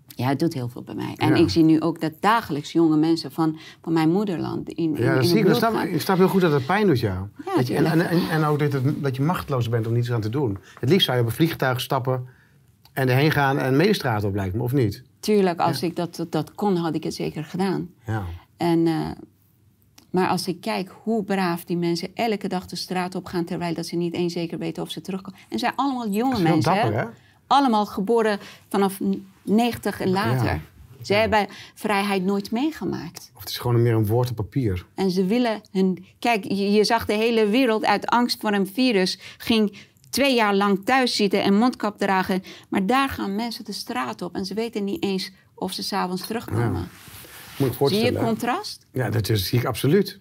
[0.07, 1.15] ja, het doet heel veel bij mij.
[1.17, 1.35] En Ja.
[1.35, 5.15] ik zie nu ook dat dagelijks jonge mensen van, van mijn moederland in, in, Ja,
[5.15, 5.55] dat in zie ik.
[5.55, 5.87] snap, gaan.
[5.87, 7.27] ik snap heel goed dat het pijn doet jou.
[7.45, 10.13] Ja, dat je, en, en, en, ook dat, het, dat je machteloos bent om niets
[10.13, 10.59] aan te doen.
[10.81, 12.27] Het liefst zou je op een vliegtuig stappen
[12.93, 15.03] en erheen gaan en medestraat op lijkt me, of niet?
[15.21, 17.91] Tuurlijk, als ik dat, dat, dat kon, had ik het zeker gedaan.
[18.07, 18.25] Ja.
[18.59, 19.11] En, eh,
[20.11, 23.45] maar als ik kijk hoe braaf die mensen elke dag de straat op gaan...
[23.45, 25.41] terwijl dat ze niet eens zeker weten of ze terugkomen.
[25.49, 26.75] En zijn allemaal jonge mensen.
[26.75, 27.01] dapper, hè?
[27.01, 27.07] hè?
[27.47, 28.39] Allemaal geboren
[28.69, 29.01] vanaf
[29.43, 30.45] 90 en later.
[30.45, 30.61] Ja.
[31.03, 33.31] Ze hebben vrijheid nooit meegemaakt.
[33.35, 34.87] Of het is gewoon meer een woord op papier.
[34.95, 36.07] En ze willen hun.
[36.19, 39.19] Kijk, je, je zag de hele wereld uit angst voor een virus.
[39.39, 39.79] ging
[40.11, 42.43] twee jaar lang thuis zitten en mondkap dragen.
[42.69, 46.27] Maar daar gaan mensen de straat op en ze weten niet eens of ze s'avonds
[46.27, 46.89] terugkomen.
[47.59, 48.87] Moet Zie je contrast?
[48.93, 50.21] Ja, dat is, zie ik absoluut.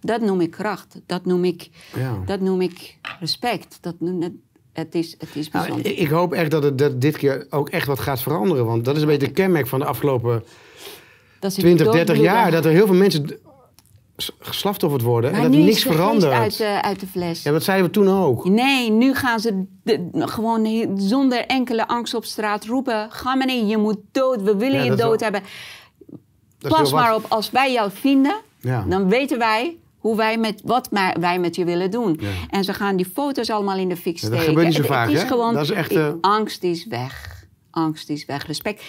[0.00, 1.00] Dat noem ik kracht.
[1.06, 2.18] Dat noem ik, Ja.
[2.26, 3.78] dat noem ik respect.
[3.80, 4.32] Dat noem, het,
[4.72, 5.92] het, is, het is Nou, bijzonder.
[5.92, 8.66] ik, ik hoop echt dat het dat dit keer ook echt wat gaat veranderen.
[8.66, 10.44] Want dat is een beetje de kenmerk van de afgelopen
[11.40, 12.34] dat ze 20, 30 doodbloeden.
[12.34, 12.50] jaar.
[12.50, 13.38] Dat er heel veel mensen
[14.38, 15.30] geslachtofferd worden.
[15.32, 16.32] Maar en dat niks verandert.
[16.32, 17.42] Uit, de- uit de fles.
[17.42, 18.44] Ja, dat zeiden we toen ook.
[18.48, 23.70] Nee, nu gaan ze de- gewoon zonder enkele angst op straat roepen: Ga maar niet,
[23.70, 25.42] je moet dood, we willen Ja, je dood wel- hebben.
[26.58, 28.84] Pas maar op, als wij jou vinden, Ja.
[28.88, 30.88] dan weten wij hoe wij met, wat
[31.20, 32.16] wij met je willen doen.
[32.20, 32.28] Ja.
[32.50, 34.36] En ze gaan die foto's allemaal in de fik Ja, steken.
[34.36, 35.28] dat gebeurt niet zo vaak, het is hè?
[35.28, 37.44] Gewoon, Dat is echt, eh, Angst is weg.
[37.70, 38.46] Angst is weg.
[38.46, 38.82] Respect.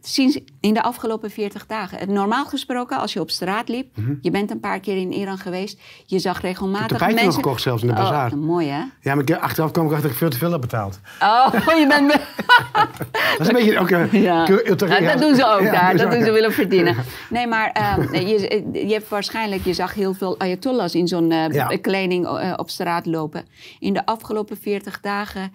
[0.00, 2.12] Sinds in de afgelopen 40 dagen.
[2.12, 5.80] Normaal gesproken, als je op straat liep, je bent een paar keer in Iran geweest,
[6.06, 7.42] je zag regelmatig tapijten nog mensen.
[7.42, 8.32] gekocht zelfs in de bazaar.
[8.32, 8.78] Oh, mooi hè?
[9.00, 11.00] Ja, maar ik- achteraf kwam ik achter dat ik veel te veel heb betaald.
[11.22, 11.46] Oh,
[11.80, 12.12] je bent.
[13.38, 13.90] Dat is een beetje ook...
[13.90, 14.46] eh, Ja.
[14.46, 15.96] Ja, dat doen ze ook Ja, daar.
[15.96, 16.96] Dat doen ze willen verdienen.
[17.30, 21.48] Nee, maar ehm, je, je hebt waarschijnlijk, je zag heel veel Ayatollahs in zo'n eh,
[21.50, 21.66] Ja.
[21.66, 23.44] kleding eh, op straat lopen.
[23.78, 25.52] In de afgelopen 40 dagen,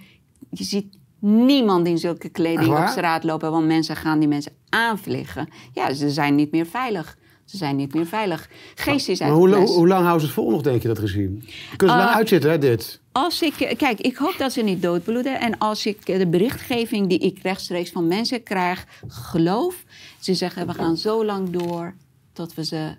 [0.49, 5.47] je ziet niemand in zulke kleding op straat lopen, want mensen gaan die mensen aanvliegen.
[5.74, 7.17] Ja, ze zijn niet meer veilig.
[7.45, 8.49] Ze zijn niet meer veilig.
[8.76, 9.76] Geest is uit Maar hoe, fles.
[9.76, 11.38] hoe, lang houden ze het vol nog, denk je, dat regime?
[11.76, 13.01] Kunnen ze lang uitzitten, hè, dit?
[13.11, 15.39] Als ik, eh, kijk, ik hoop dat ze niet doodbloeden.
[15.39, 19.84] En als ik eh, de berichtgeving die ik rechtstreeks van mensen krijg, geloof.
[20.19, 21.93] Ze zeggen, we gaan zo lang door
[22.34, 22.95] tot we ze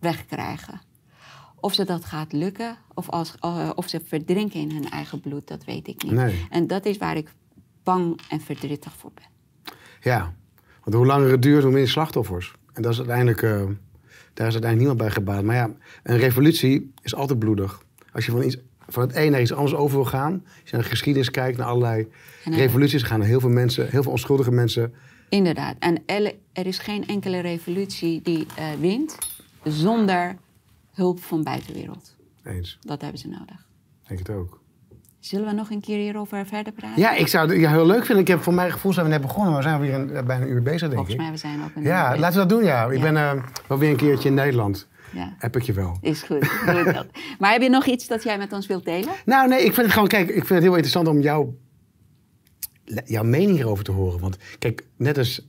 [0.00, 0.80] wegkrijgen.
[1.60, 5.48] Of ze dat gaat lukken, of als, eh, of ze verdrinken in hun eigen bloed,
[5.48, 6.12] dat weet ik niet.
[6.12, 6.46] Nee.
[6.50, 7.28] En dat is waar ik
[7.86, 9.24] bang en verdrietig voor ben.
[10.00, 10.34] Ja.
[10.82, 12.54] Want hoe langer het duurt, hoe meer slachtoffers.
[12.72, 13.42] En dat is uiteindelijk...
[13.42, 13.50] eh,
[14.34, 15.42] daar is uiteindelijk niemand bij gebaat.
[15.44, 15.70] Maar ja,
[16.02, 17.82] een revolutie is altijd bloedig.
[18.12, 18.56] Als je van, iets,
[18.88, 20.32] van het een naar iets anders over wil gaan...
[20.44, 22.08] Als je naar de geschiedenis kijkt, naar allerlei
[22.44, 23.02] eh, revoluties...
[23.02, 24.94] gaan er heel veel mensen, heel veel onschuldige mensen...
[25.28, 25.76] Inderdaad.
[25.78, 26.02] En
[26.52, 29.18] er is geen enkele revolutie die eh, wint
[29.64, 30.36] zonder
[30.92, 32.16] hulp van buitenwereld.
[32.44, 33.66] Eens, Dat hebben ze nodig.
[34.06, 34.60] denk het ook.
[35.26, 37.00] Zullen we nog een keer hierover verder praten?
[37.02, 38.18] Ja, ik zou het ja, heel leuk vinden.
[38.18, 40.50] Ik heb voor mijn gevoel zijn we net begonnen, we zijn weer een, bijna een
[40.50, 41.20] uur bezig, denk Volgens ik.
[41.20, 42.84] mij we zijn ook een Ja, uur laten we dat doen, ja.
[42.86, 43.02] Ik Ja.
[43.12, 44.88] ben eh, wel weer een keertje in Nederland.
[45.12, 45.98] Ja, Heb ik je wel.
[46.00, 46.50] is goed.
[47.38, 49.12] Maar heb je nog iets dat jij met ons wilt delen?
[49.24, 51.56] Nou, nee, ik vind het gewoon, kijk, ik vind het heel interessant om jouw,
[53.04, 54.20] jouw mening hierover te horen.
[54.20, 55.46] Want kijk, net als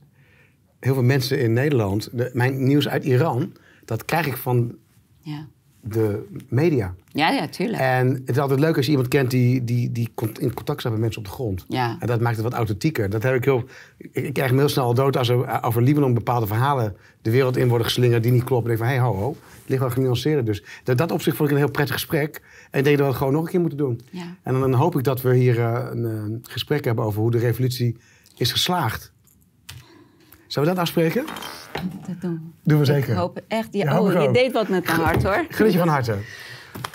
[0.80, 3.52] heel veel mensen in Nederland, de, mijn nieuws uit Iran,
[3.84, 4.74] dat krijg ik van
[5.20, 5.46] Ja,
[5.88, 6.94] de media.
[7.12, 7.82] ja, ja tuurlijk.
[7.82, 10.92] En het is altijd leuk als je iemand kent die, die, die in contact staat
[10.92, 11.64] met mensen op de grond.
[11.68, 11.96] Ja.
[12.00, 13.10] En dat maakt het wat authentieker.
[13.10, 13.64] Dat heb ik heel.
[13.96, 17.56] Ik, krijg me heel snel al dood als er over Libanon bepaalde verhalen de wereld
[17.56, 18.72] in worden geslingerd die niet kloppen.
[18.72, 19.36] Ik denk van, hé, hey, ho, ho.
[19.60, 20.44] Het ligt wel genuanceerder.
[20.44, 22.42] Dus dat, dat opzicht vond ik een heel prettig gesprek.
[22.70, 24.00] En ik denk dat we het gewoon nog een keer moeten doen.
[24.10, 24.36] Ja.
[24.42, 27.30] En dan, dan hoop ik dat we hier eh, een eh, gesprek hebben over hoe
[27.30, 27.96] de revolutie
[28.36, 29.12] is geslaagd.
[30.48, 31.26] Zullen we dat afspreken?
[32.06, 33.10] Dat doen Doen we zeker.
[33.10, 33.68] Ik hoop echt.
[33.72, 34.34] Ja, oh, je ook.
[34.34, 35.66] deed wat met mijn hart hoor.
[35.68, 36.18] Je van harte.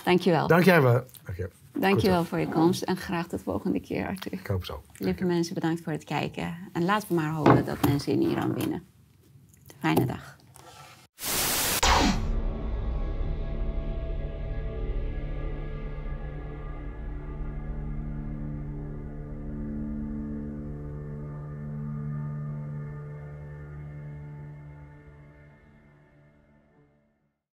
[0.04, 0.48] Dankjewel.
[0.48, 1.04] Dank jij wel.
[1.24, 1.50] Dank je.
[1.80, 4.34] Dankjewel voor je komst en graag tot volgende keer, Arthur.
[4.34, 4.82] Ik hoop zo.
[4.98, 6.58] Lieve mensen, bedankt voor het kijken.
[6.74, 8.84] En laten we maar hopen dat mensen in Iran winnen.
[9.80, 10.38] Fijne dag.